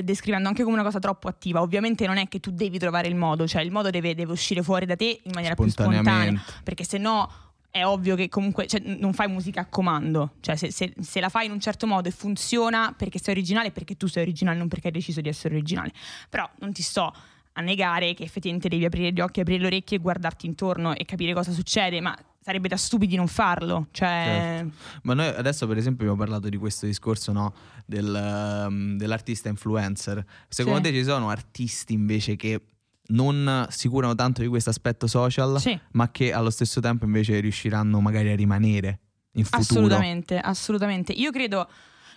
[0.03, 1.61] descrivendo anche come una cosa troppo attiva.
[1.61, 4.63] Ovviamente non è che tu devi trovare il modo, cioè il modo deve, deve uscire
[4.63, 7.31] fuori da te in maniera più spontanea, perché se no
[7.71, 11.29] è ovvio che comunque cioè, non fai musica a comando, cioè se, se, se, la
[11.29, 14.69] fai in un certo modo e funziona perché sei originale, perché tu sei originale, non
[14.69, 15.93] perché hai deciso di essere originale.
[16.29, 17.13] Però non ti sto
[17.53, 21.05] a negare che effettivamente devi aprire gli occhi, aprire le orecchie e guardarti intorno e
[21.05, 23.89] capire cosa succede, ma sarebbe da stupidi non farlo.
[23.91, 24.07] Cioè...
[24.25, 24.73] Certo.
[25.03, 27.55] Ma noi adesso, per esempio, abbiamo parlato di questo discorso no?
[27.85, 30.25] Del, um, dell'artista influencer.
[30.49, 30.85] Secondo sì.
[30.85, 32.63] te ci sono artisti invece che
[33.09, 35.79] non si curano tanto di questo aspetto social, sì.
[35.93, 39.01] ma che allo stesso tempo invece riusciranno magari a rimanere
[39.33, 39.63] in futuro.
[39.63, 41.13] Assolutamente, assolutamente.
[41.13, 41.69] Io credo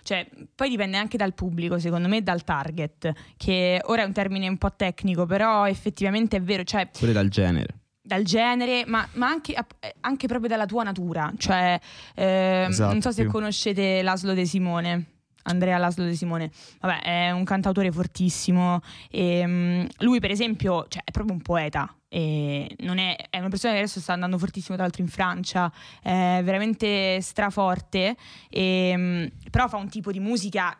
[0.04, 4.46] cioè, poi dipende anche dal pubblico, secondo me, dal target, che ora è un termine
[4.46, 6.62] un po' tecnico, però effettivamente è vero.
[6.62, 9.54] Cioè, Pure dal genere dal genere, ma, ma anche,
[10.00, 11.32] anche, proprio dalla tua natura.
[11.38, 11.80] Cioè,
[12.14, 13.30] eh, esatto, non so se più.
[13.30, 15.06] conoscete Laszlo De Simone.
[15.44, 18.80] Andrea Laszlo De Simone, vabbè, è un cantautore fortissimo.
[19.10, 21.94] E, um, lui, per esempio, cioè, è proprio un poeta.
[22.14, 25.72] Non è, è, una persona che adesso sta andando fortissimo, tra l'altro, in Francia.
[26.00, 28.16] È veramente straforte.
[28.48, 30.78] E, um, però fa un tipo di musica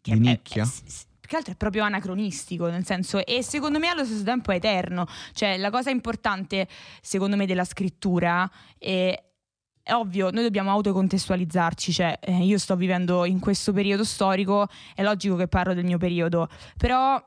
[0.00, 0.62] che di nicchia.
[0.62, 0.66] È,
[1.24, 4.56] più che altro è proprio anacronistico, nel senso, e secondo me allo stesso tempo è
[4.56, 5.06] eterno.
[5.32, 6.68] Cioè, la cosa importante,
[7.00, 9.18] secondo me, della scrittura è
[9.84, 15.02] è ovvio, noi dobbiamo autocontestualizzarci, cioè eh, io sto vivendo in questo periodo storico, è
[15.02, 17.22] logico che parlo del mio periodo, però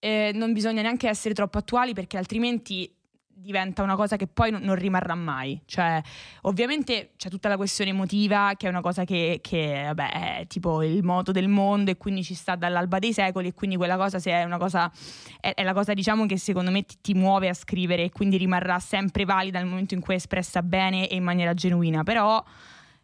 [0.00, 2.92] eh, non bisogna neanche essere troppo attuali perché altrimenti
[3.40, 5.60] diventa una cosa che poi non, rimarrà mai.
[5.64, 6.00] Cioè,
[6.42, 10.82] ovviamente c'è tutta la questione emotiva, che è una cosa che, che vabbè, è tipo
[10.82, 14.18] il moto del mondo e quindi ci sta dall'alba dei secoli e quindi quella cosa
[14.18, 14.90] se è una cosa
[15.40, 18.36] è, è la cosa diciamo che secondo me ti, ti, muove a scrivere e quindi
[18.36, 22.02] rimarrà sempre valida nel momento in cui è espressa bene e in maniera genuina.
[22.02, 22.42] Però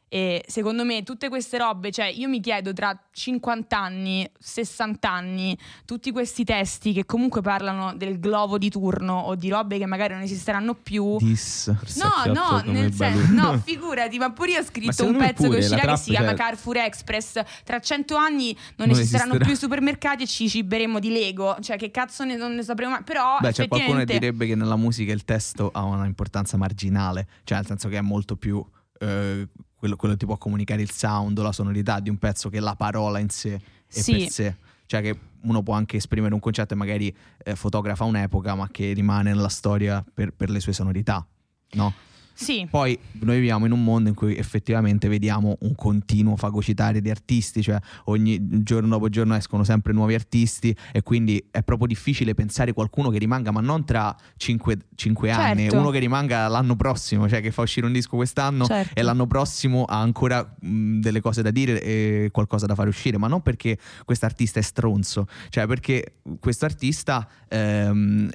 [0.09, 5.59] e secondo me tutte queste robe, cioè io mi chiedo tra 50 anni, 60 anni,
[5.85, 10.14] tutti questi testi che comunque parlano del globo di turno o di robe che magari
[10.14, 11.16] non esisteranno più.
[11.19, 11.75] Dis.
[11.97, 15.64] No, no, nel senso, no, figurati, ma pure io ho scritto un pezzo pure, che
[15.64, 16.37] uscirà che si chiama cioè...
[16.37, 17.42] Carrefour Express.
[17.64, 19.45] Tra 100 anni non, non esisteranno esisterà.
[19.45, 21.57] più supermercati e ci ciberemo di Lego.
[21.61, 23.03] Cioè, che cazzo ne, non ne sapremo mai.
[23.03, 23.38] Però.
[23.40, 27.59] Beh, c'è qualcuno che direbbe che nella musica il testo ha una importanza marginale, cioè
[27.59, 28.64] nel senso che è molto più.
[28.99, 29.49] Eh,
[29.87, 33.18] quello, quello, ti può comunicare il sound la sonorità di un pezzo che la parola
[33.18, 33.61] in sé è
[34.01, 34.12] sì.
[34.12, 34.57] per sé.
[34.87, 38.92] Cioè che uno può anche esprimere un concetto e magari eh, fotografa un'epoca ma che
[38.92, 41.27] rimane nella storia per, per le sue sonorità,
[41.72, 41.92] no?
[42.37, 42.66] Sì.
[42.70, 47.62] Poi noi viviamo in un mondo in cui effettivamente vediamo un continuo fagocitare di artisti,
[47.62, 52.75] cioè ogni giorno dopo giorno escono sempre nuovi artisti e quindi è proprio difficile pensare
[52.75, 55.42] qualcuno che rimanga, ma non tra 5, 5 certo.
[55.42, 58.92] anni, uno che rimanga l'anno prossimo, cioè che fa uscire un disco quest'anno certo.
[58.94, 63.16] e l'anno prossimo ha ancora mh, delle cose da dire e qualcosa da fare uscire,
[63.16, 67.27] ma non perché questo artista è stronzo, cioè perché questo artista...
[67.49, 68.31] Ehm,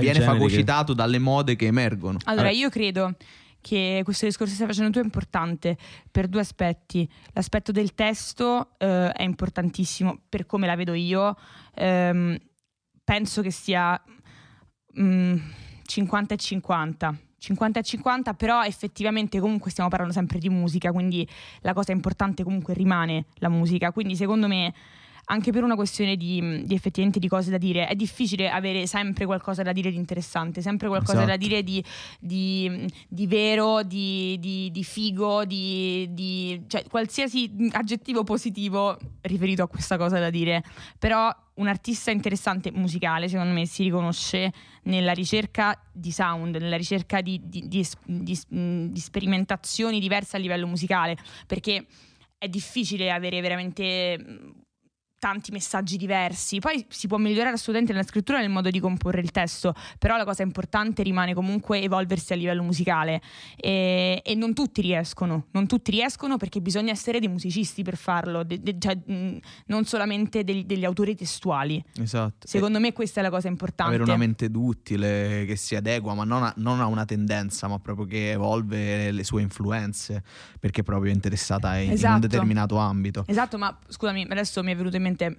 [0.00, 0.98] viene fagocitato che...
[0.98, 2.18] dalle mode che emergono.
[2.24, 3.14] Allora, io credo
[3.62, 5.78] che questo discorso che stai facendo tu è importante
[6.10, 7.08] per due aspetti.
[7.32, 11.36] L'aspetto del testo eh, è importantissimo per come la vedo io.
[11.74, 12.36] Ehm,
[13.04, 14.00] penso che sia
[14.94, 15.36] mh, mm,
[15.86, 17.18] 50 e 50.
[17.38, 21.28] 50 e 50, però effettivamente comunque stiamo parlando sempre di musica, quindi
[21.62, 23.90] la cosa importante comunque rimane la musica.
[23.90, 24.72] Quindi secondo me
[25.26, 27.86] anche per una questione di, di, effettivamente di cose da dire.
[27.86, 31.30] È difficile avere sempre qualcosa da dire di interessante, sempre qualcosa esatto.
[31.30, 31.82] da dire di,
[32.18, 40.30] di, di vero, di, figo, di, cioè, qualsiasi aggettivo positivo riferito a questa cosa da
[40.30, 40.62] dire.
[40.98, 44.52] Però un artista interessante musicale, secondo me, si riconosce
[44.84, 51.16] nella ricerca di sound, nella ricerca di, di, di, di, sperimentazioni diverse a livello musicale,
[51.46, 51.86] perché
[52.36, 54.60] è difficile avere veramente
[55.22, 56.58] tanti messaggi diversi.
[56.58, 60.24] Poi si può migliorare assolutamente nella scrittura nel modo di comporre il testo, però la
[60.24, 63.22] cosa importante rimane comunque evolversi a livello musicale
[63.54, 68.42] e, e non tutti riescono, non tutti riescono perché bisogna essere dei musicisti per farlo,
[68.42, 71.80] de, de, cioè, mh, non solamente degli, degli, autori testuali.
[72.00, 72.48] Esatto.
[72.48, 73.94] Secondo e me questa è la cosa importante.
[73.94, 77.78] Avere una mente duttile che si adegua, ma non a, non a una tendenza, ma
[77.78, 80.24] proprio che evolve le sue influenze
[80.58, 82.08] perché proprio è interessata in, esatto.
[82.08, 83.22] in un determinato ambito.
[83.28, 85.36] Esatto, ma scusami, adesso mi è venuto in mente ovviamente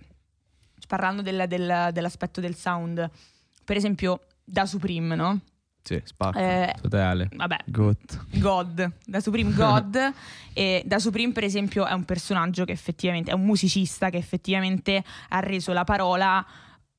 [0.87, 3.09] parlando del, del, dell'aspetto del sound,
[3.63, 5.39] per esempio da Supreme, no?
[5.81, 6.37] Sì, spacco.
[6.37, 7.29] Eh, Totale.
[7.33, 7.57] Vabbè.
[7.65, 8.25] God.
[8.37, 8.91] God.
[9.05, 10.13] Da Supreme God.
[10.53, 15.03] e da Supreme, per esempio, è un personaggio che effettivamente è un musicista che effettivamente
[15.29, 16.45] ha reso la parola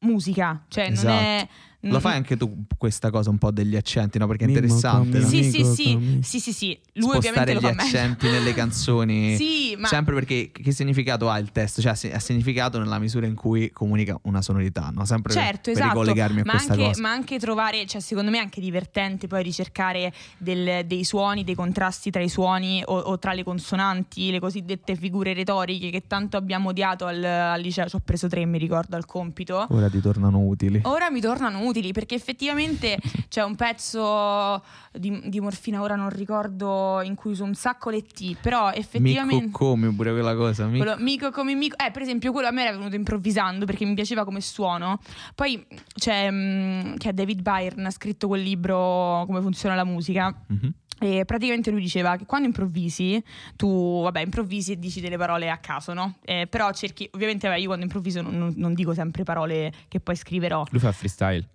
[0.01, 0.65] musica.
[0.69, 1.15] Cioè, esatto.
[1.15, 1.49] non, è,
[1.91, 4.27] Lo fai anche tu questa cosa un po' degli accenti, no?
[4.27, 5.21] Perché è interessante.
[5.25, 6.79] Sì, sì, Amico, sì, sì, sì, sì.
[6.95, 9.37] Lui ovviamente Spostare lo gli accenti nelle canzoni.
[9.45, 11.81] Sì, ma Sempre perché che significato ha il testo?
[11.81, 15.05] Cioè, ha si- ha significato nella misura in cui comunica una sonorità, no?
[15.05, 15.89] Sempre Certo, per, esatto.
[15.89, 17.01] ricollegarmi a ma questa anche, cosa.
[17.01, 21.55] ma anche trovare, cioè secondo me è anche divertente poi ricercare del- dei suoni, dei
[21.55, 26.37] contrasti tra i suoni o, o tra le consonanti, le cosiddette figure retoriche che tanto
[26.37, 27.89] abbiamo odiato al, al liceo.
[27.89, 29.67] Ci ho preso tre, mi ricordo, al compito.
[29.71, 30.81] Ora ti tornano utili.
[30.85, 37.01] Ora mi tornano utili perché effettivamente c'è un pezzo di, di Morfina, ora non ricordo,
[37.03, 39.45] in cui uso un sacco le T, però effettivamente...
[39.47, 40.67] Mico come pure quella cosa.
[40.67, 41.77] Mico- Quello, mico come mico.
[41.79, 45.01] Eh, per esempio, quello a me era venuto improvvisando perché mi piaceva come suono.
[45.35, 50.35] Poi c'è mm, che David Byrne, ha scritto quel libro Come funziona la musica.
[50.47, 50.73] Mhm.
[51.01, 53.23] E praticamente lui diceva che quando improvvisi,
[53.57, 56.15] tu, vabbè, improvvisi e dici delle parole a caso, no?
[56.25, 59.99] Eh, però cerchi, ovviamente, vabbè, io quando improvviso non, non- non dico sempre parole che
[60.01, 60.65] poi scriverò.
[60.71, 61.47] Lui fa freestyle.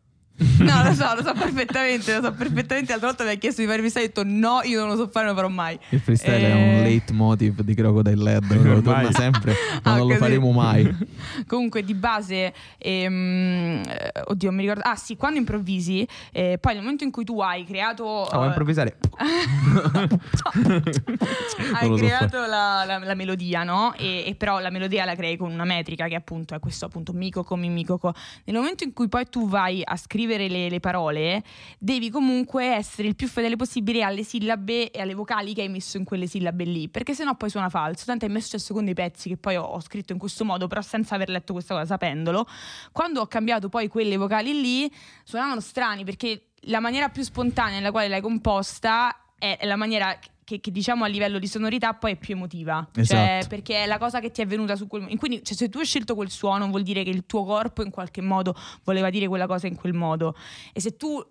[0.60, 2.91] No, lo so, lo so perfettamente, lo so perfettamente.
[2.91, 4.95] L'altra volta mi ha chiesto di fare freestyle e ho detto no, io non lo
[4.95, 5.78] so fare, non lo farò mai.
[5.89, 6.54] Il freestyle è Eh.
[6.78, 10.89] un leitmotiv di Crocodile Led, lo torna sempre, ma Ah, non lo faremo mai.
[11.47, 14.82] Comunque di base, ehm, eh, oddio, mi ricordo.
[14.84, 18.04] Ah, sì, quando improvvisi, eh, poi nel momento in cui tu hai creato.
[18.04, 18.97] Oh, vuoi eh, improvvisare?
[21.73, 23.93] hai so creato la, la- la melodia, no?
[23.97, 27.13] E, e però la melodia la crei con una metrica che appunto è questo appunto
[27.13, 28.13] mico come micoco.
[28.45, 31.43] Nel momento in cui poi tu vai a scrivere le, le parole,
[31.77, 35.97] devi comunque essere il più fedele possibile alle sillabe e alle vocali che hai messo
[35.97, 38.05] in quelle sillabe lì, perché sennò poi suona falso.
[38.05, 40.67] Tanto è messo successo con dei pezzi che poi ho, ho scritto in questo modo,
[40.67, 42.47] però senza aver letto questa cosa, sapendolo.
[42.91, 44.91] Quando ho cambiato poi quelle vocali lì,
[45.23, 50.17] suonavano strani perché la maniera più spontanea nella quale l'hai composta è la maniera
[50.49, 52.88] che, che, diciamo a livello di sonorità poi è più emotiva.
[52.91, 53.47] Cioè, Esatto.
[53.49, 55.23] perché è la cosa che ti è venuta su quel momento.
[55.23, 57.91] Quindi, cioè, se tu hai scelto quel suono, vuol dire che il tuo corpo in
[57.91, 60.35] qualche modo voleva dire quella cosa in quel modo.
[60.73, 61.23] E se tu.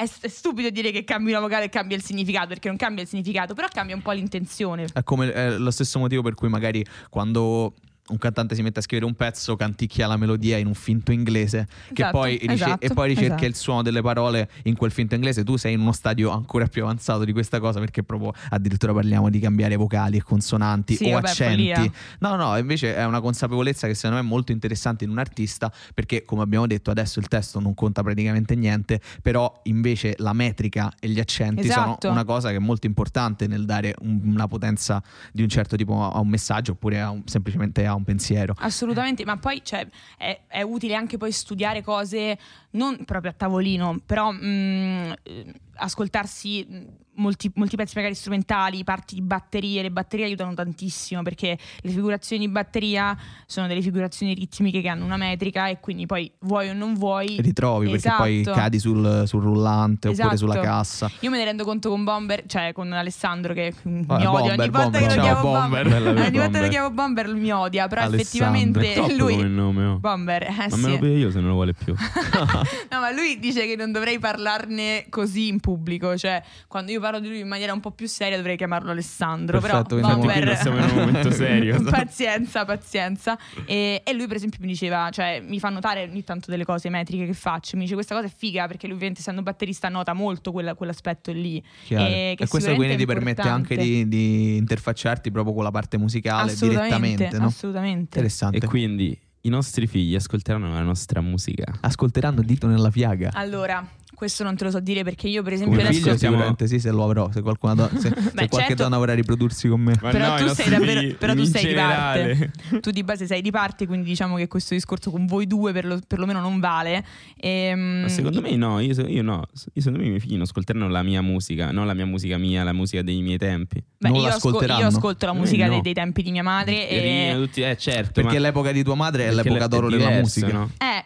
[0.00, 3.02] È, è stupido dire che cambi una vocale e cambia il significato, perché non cambia
[3.02, 4.86] il significato, però cambia un po' l'intenzione.
[4.90, 7.74] È come è lo stesso motivo per cui magari quando
[8.10, 11.66] un cantante si mette a scrivere un pezzo canticchia la melodia in un finto inglese
[11.92, 13.46] che Esatto, poi rice- esatto, e poi ricerca esatto.
[13.46, 16.82] il suono delle parole in quel finto inglese tu sei in uno stadio ancora più
[16.82, 21.12] avanzato di questa cosa perché proprio addirittura parliamo di cambiare vocali e consonanti Sì, o
[21.12, 21.92] vabbè, accenti follia.
[22.20, 25.72] no no invece è una consapevolezza che secondo me è molto interessante in un artista
[25.94, 30.92] perché come abbiamo detto adesso il testo non conta praticamente niente però invece la metrica
[30.98, 31.96] e gli accenti Esatto.
[32.00, 35.76] sono una cosa che è molto importante nel dare un- una potenza di un certo
[35.76, 38.54] tipo a un messaggio oppure a un- semplicemente a un pensiero.
[38.58, 39.86] Assolutamente, ma poi cioè,
[40.16, 42.38] è, è utile anche poi studiare cose
[42.72, 46.76] non proprio a tavolino, però mh, eh, ascoltarsi mh,
[47.20, 49.82] molti, molti pezzi magari strumentali, parti di batterie.
[49.82, 53.16] Le batterie aiutano tantissimo perché le figurazioni di batteria
[53.46, 57.36] sono delle figurazioni ritmiche che hanno una metrica e quindi poi vuoi o non vuoi.
[57.40, 58.56] Ritrovi perché poi Esatto.
[58.58, 60.36] cadi sul, sul rullante oppure Esatto.
[60.36, 61.10] sulla cassa.
[61.20, 64.68] Io me ne rendo conto con Bomber, cioè con Alessandro che mi odia ogni volta
[64.68, 65.88] Bomber, che lo chiamo Bomber.
[65.88, 66.26] Bomber.
[66.26, 68.56] Ogni volta che lo chiamo Bomber mi odia, però Alessandro.
[68.56, 69.98] effettivamente lui come nome, oh.
[69.98, 70.80] Bomber, eh Ma sì.
[70.82, 71.94] me lo piglio io se non lo vuole più.
[72.90, 75.69] No, ma lui dice che non dovrei parlarne così in pubblico.
[76.16, 79.60] Cioè, quando io parlo di lui in maniera un po' più seria, dovrei chiamarlo Alessandro.
[79.60, 81.82] Perfetto, però qui non siamo in un momento serio.
[81.90, 83.38] pazienza, pazienza.
[83.64, 86.88] E, e lui, per esempio, mi diceva, cioè, mi fa notare ogni tanto delle cose
[86.88, 87.76] metriche che faccio.
[87.76, 91.32] Mi dice questa cosa è figa perché lui, ovviamente, essendo batterista, nota molto quella- quell'aspetto
[91.32, 91.62] lì.
[91.84, 92.04] Chiaro.
[92.06, 95.98] E che e questo quindi ti permette anche di, di interfacciarti proprio con la parte
[95.98, 97.46] musicale Assolutamente, direttamente, no?
[97.46, 98.00] assolutamente.
[98.00, 98.56] Interessante.
[98.58, 101.64] e quindi i nostri figli ascolteranno la nostra musica.
[101.80, 103.30] Ascolteranno Dito nella fiaga.
[103.32, 103.86] Allora,
[104.20, 106.02] questo non te lo so dire perché io, per esempio, Come adesso.
[106.04, 108.82] figlio siamo- sicuramente sì, se lo avrò, se, qualcuno do- se, se qualche certo.
[108.82, 109.94] donna vorrà riprodursi con me.
[110.02, 112.50] Ma Però no, tu sei davvero- però tu sei di parte.
[112.82, 115.86] tu di base sei di parte, quindi diciamo che questo discorso con voi due per
[115.86, 117.02] lo- perlomeno non vale.
[117.38, 119.44] Ehm, Ma secondo me no, io, io no.
[119.72, 122.36] Io secondo me i miei figli non ascolteranno la mia musica, non la mia musica
[122.36, 123.82] mia, la musica dei miei tempi.
[123.98, 124.80] beh, non io, ascol- l'ascolteranno.
[124.82, 125.70] io ascolto la Eh, musica no.
[125.72, 126.86] dei, dei tempi di mia madre.
[126.86, 129.68] Chiarino, E, tutti- eh, certo, Perché ma- l'epoca di tua madre è perché l'epoca è
[129.68, 130.52] d'oro della musica.
[130.52, 130.70] no?
[130.78, 131.04] eh,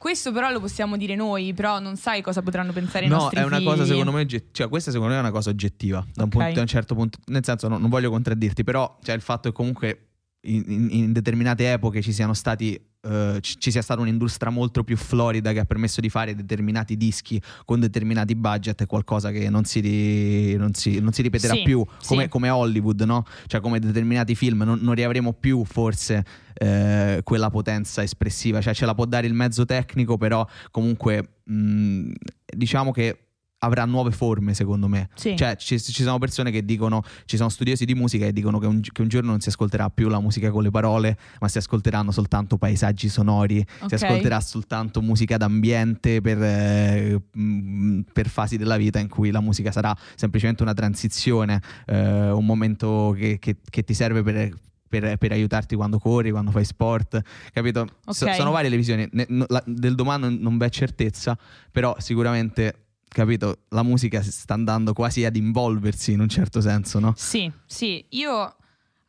[0.00, 3.38] questo però lo possiamo dire noi, però non sai cosa potranno pensare i No, nostri
[3.38, 3.66] è una figli.
[3.66, 6.60] cosa secondo me, cioè questa secondo me è una cosa oggettiva, da un, punto- da
[6.62, 10.06] un certo punto, nel senso no- non voglio contraddirti, però cioè, il fatto che comunque
[10.46, 14.96] in, in- in determinate epoche ci siano stati eh, ci, sia stata un'industria molto più
[14.96, 19.64] florida che ha permesso di fare determinati dischi con determinati budget è qualcosa che non
[19.64, 22.28] si, ri- non si- non si ripeterà Sì, più come, sì.
[22.28, 23.24] come Hollywood, no?
[23.46, 28.84] Cioè come determinati film non, non riavremo più forse eh, quella potenza espressiva, cioè ce
[28.84, 32.10] la può dare il mezzo tecnico, però comunque mh,
[32.54, 33.29] diciamo che
[33.62, 35.08] avrà nuove forme secondo me.
[35.14, 35.36] Sì.
[35.36, 38.66] Cioè ci, ci sono persone che dicono, ci sono studiosi di musica che dicono che
[38.66, 41.58] un, che un giorno non si ascolterà più la musica con le parole, ma si
[41.58, 43.88] ascolteranno soltanto paesaggi sonori, Ok.
[43.88, 49.40] si ascolterà soltanto musica d'ambiente per, eh, mh, per fasi della vita in cui la
[49.40, 54.54] musica sarà semplicemente una transizione, eh, un momento che, che- che ti serve per,
[54.88, 57.20] per- per aiutarti quando corri, quando fai sport,
[57.52, 57.86] capito?
[58.08, 58.34] So- Ok.
[58.34, 61.36] sono varie le visioni, Ne- no- la- del domani non v'è certezza,
[61.70, 66.98] però sicuramente, capito, la musica si sta andando quasi ad involversi in un certo senso,
[66.98, 67.12] no?
[67.16, 68.54] Sì, sì, io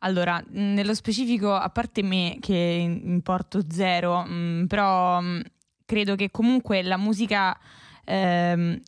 [0.04, 5.42] allora, nello specifico, a parte me che importo zero, mh, però mh,
[5.86, 7.56] credo che comunque la musica,
[8.04, 8.80] ehm,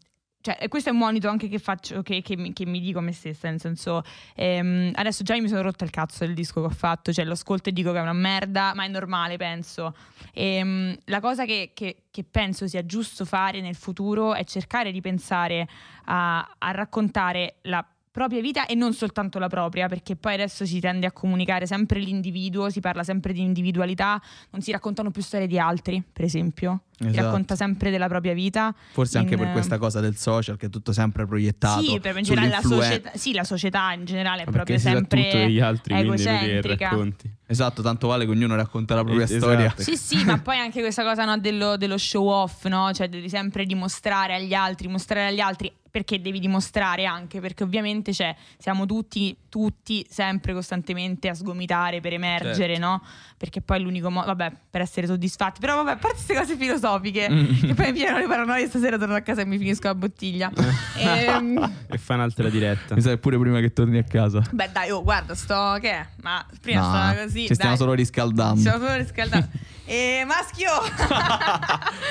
[0.45, 3.01] cioè questo è un monito anche che faccio, che, che mi, che mi dico a
[3.01, 4.03] me stessa, nel senso,
[4.35, 7.33] ehm, adesso già mi sono rotta il cazzo del disco che ho fatto, cioè lo
[7.33, 9.95] ascolto e dico che è una merda, ma è normale, penso.
[10.35, 15.01] Ehm, la cosa che, che- che penso sia giusto fare nel futuro è cercare di
[15.01, 15.67] pensare
[16.05, 17.83] a, a raccontare la
[18.15, 21.99] propria vita e non soltanto la propria, perché poi adesso si tende a comunicare sempre
[21.99, 26.83] l'individuo, si parla sempre di individualità, non si raccontano più storie di altri, per esempio.
[26.97, 27.25] Si Esatto.
[27.25, 28.73] racconta sempre della propria vita.
[28.93, 31.83] Forse anche in- per questa cosa del social che è tutto sempre proiettato.
[31.83, 34.83] Sì, per in generale la società, sì, la società in generale è Perché proprio si
[34.85, 36.89] sa tutto sempre degli altri, egocentrica.
[36.91, 37.35] racconti.
[37.49, 39.67] Esatto, tanto vale che ognuno racconta la propria Eh, storia.
[39.67, 39.83] esatto.
[39.83, 42.93] Sì, sì, ma poi anche questa cosa no, dello, dello show off, no?
[42.93, 48.13] Cioè devi sempre dimostrare agli altri, mostrare agli altri perché devi dimostrare anche, perché ovviamente
[48.13, 52.81] cioè, siamo tutti, tutti sempre costantemente a sgomitare per emergere, Certo.
[52.81, 53.03] no?
[53.37, 55.61] Perché poi è l'unico modo, vabbè, per essere soddisfatti.
[55.61, 57.61] Però vabbè, a parte queste cose filosofiche, Mm.
[57.61, 60.51] che poi mi pieno le paranoie, stasera torno a casa e mi finisco la bottiglia.
[60.99, 62.97] Ehm, E fa un'altra diretta.
[62.97, 64.43] Mi sa che pure prima che torni a casa.
[64.51, 66.07] beh dai, oh, guarda, sto, che è?
[66.23, 67.79] Ma prima No, stava così, ci stiamo dai.
[67.81, 68.59] solo riscaldando.
[68.59, 69.49] Stiamo solo riscaldando.
[69.87, 70.73] e maschio!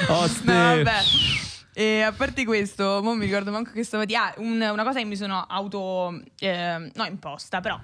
[0.08, 0.44] Oste!
[0.54, 0.54] No,
[0.84, 1.00] vabbè.
[1.76, 4.16] E a parte questo, non mi ricordo manco che stavo di.
[4.16, 6.22] Ah, un- una cosa che mi sono auto.
[6.40, 7.80] eh, no, imposta, però.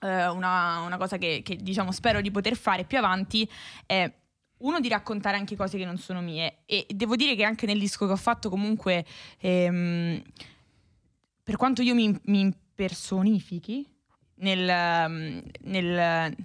[0.00, 3.48] eh, una, una cosa che, che, diciamo spero di poter fare più avanti
[3.86, 4.10] è
[4.58, 6.58] uno di raccontare anche cose che non sono mie.
[6.66, 9.04] E devo dire che anche nel disco che ho fatto, comunque.
[9.38, 10.22] ehm,
[11.42, 13.86] per quanto io mi, mi impersonifichi
[14.36, 16.36] nel, ehm, nel-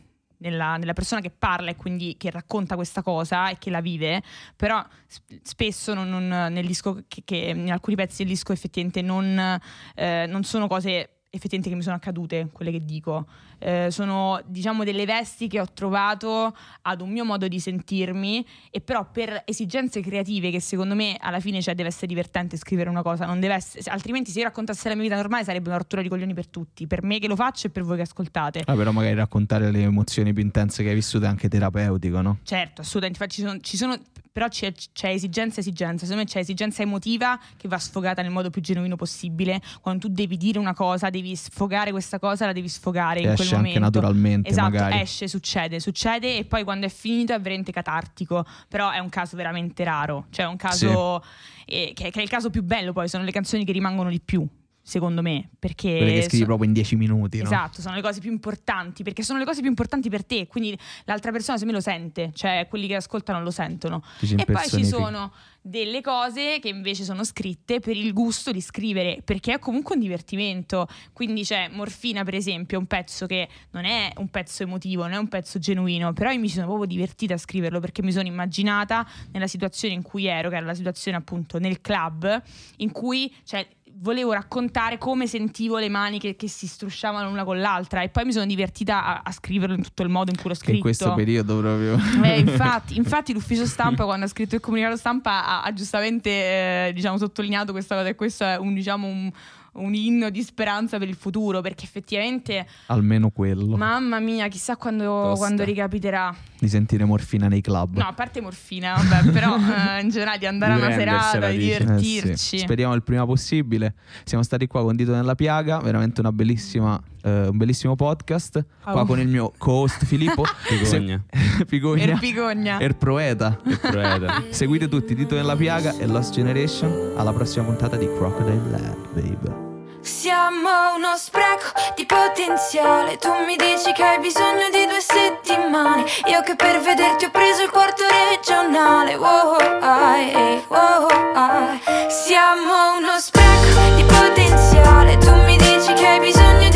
[0.41, 4.21] nella, nella persona che parla e quindi che racconta questa cosa e che la vive,
[4.55, 9.01] però sp- spesso non- non- nel disco che, che- in alcuni pezzi del disco effettivamente
[9.01, 9.59] non,
[9.95, 13.25] eh, non sono cose effettivamente che mi sono accadute, quelle che dico.
[13.63, 18.81] Eh, sono diciamo delle vesti che ho trovato ad un mio modo di sentirmi e
[18.81, 23.03] però per esigenze creative che secondo me alla fine cioè, deve essere divertente scrivere una
[23.03, 26.01] cosa, non deve essere, altrimenti se io raccontassi la mia vita normale sarebbe una rottura
[26.01, 28.63] di coglioni per tutti, per me che lo faccio e per voi che ascoltate.
[28.65, 32.39] Ah, però magari raccontare le emozioni più intense che hai vissuto è anche terapeutico, no?
[32.43, 33.23] Certo, assolutamente.
[33.23, 33.97] Infatti ci sono, ci sono-
[34.31, 36.05] però c'è, c'è esigenza esigenza.
[36.05, 39.61] Secondo me c'è esigenza emotiva che va sfogata nel modo più genuino possibile.
[39.81, 43.31] Quando tu devi dire una cosa, devi sfogare questa cosa, la devi sfogare Che in
[43.33, 43.79] esce quel anche momento.
[43.99, 45.01] naturalmente, Esatto, magari.
[45.01, 48.45] esce, succede, succede e poi quando è finito è veramente catartico.
[48.67, 50.27] Però è un caso veramente raro.
[50.29, 51.21] Cioè è un caso
[51.65, 54.19] eh, che, che è il caso più bello poi, sono le canzoni che rimangono di
[54.19, 54.47] più,
[54.81, 55.49] secondo me.
[55.59, 57.43] Perché Quelle che scrivi so- proprio in 10 minuti, no?
[57.43, 60.77] Esatto, sono le cose più importanti perché sono le cose più importanti per te, quindi
[61.05, 64.01] l'altra persona se me lo sente, cioè quelli che ascoltano lo sentono.
[64.19, 64.41] Ti E poi ci
[64.79, 64.87] impersonifichi.
[64.87, 69.93] sono delle cose che invece sono scritte per il gusto di scrivere, perché è comunque
[69.95, 70.87] un divertimento.
[71.13, 75.17] Quindi c'è Morfina, per esempio, un pezzo che non è un pezzo emotivo, non è
[75.17, 79.07] un pezzo genuino, però io mi sono proprio divertita a scriverlo perché mi sono immaginata
[79.31, 82.41] nella situazione in cui ero, che era la situazione appunto nel club,
[82.77, 83.67] in cui cioè,
[84.01, 88.25] volevo raccontare come sentivo le mani che, che si strusciavano l'una con l'altra e poi
[88.25, 90.75] mi sono divertita a, a scriverlo in tutto il modo in cui l'ho scritto.
[90.75, 91.97] in questo periodo proprio.
[92.23, 96.91] Eh, infatti, infatti l'ufficio stampa quando ha scritto il comunicato stampa ha, ha giustamente eh,
[96.93, 99.31] diciamo, sottolineato questa cosa e questo è un, diciamo, un,
[99.73, 103.77] un inno di speranza per il futuro perché effettivamente Almeno quello.
[103.77, 107.95] mamma mia chissà quando, quando ricapiterà Di sentire morfina nei club.
[107.97, 109.55] no a parte morfina vabbè però
[109.97, 111.71] eh, in generale di andare a una serata di dici.
[111.71, 112.57] Eh divertirci sì.
[112.57, 113.95] Speriamo il prima possibile.
[114.25, 118.63] Siamo stati qua con Dito nella Piaga, veramente una bellissima, eh, un bellissimo podcast.
[118.83, 119.05] Qua Oh.
[119.05, 120.43] con il mio co-host Filippo.
[120.67, 121.23] Pigogna.
[121.29, 122.03] Se- Pigogna.
[122.03, 123.59] Er pigogna Er Proeta.
[123.65, 124.43] E proeta.
[124.51, 127.13] Seguite tutti Dito nella Piaga e Lost Generation.
[127.17, 129.69] Alla prossima puntata di Crocodile Lab, babe.
[130.01, 136.41] Siamo uno spreco di potenziale Tu mi dici che hai bisogno di due settimane Io
[136.41, 141.05] che per vederti ho preso il quarto regionale Wow, ai, wow,
[141.35, 141.77] ai.
[142.09, 146.70] Siamo uno spreco di potenziale Tu mi dici che hai bisogno di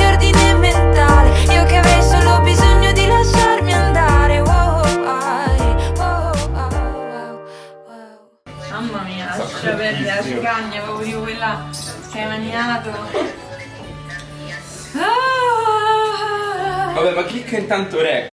[9.66, 11.68] lascia perdere la cicagna, proprio quella
[12.12, 12.90] che hai mangiato.
[14.94, 16.92] Ah.
[16.94, 18.28] Vabbè, ma clicca intanto rec.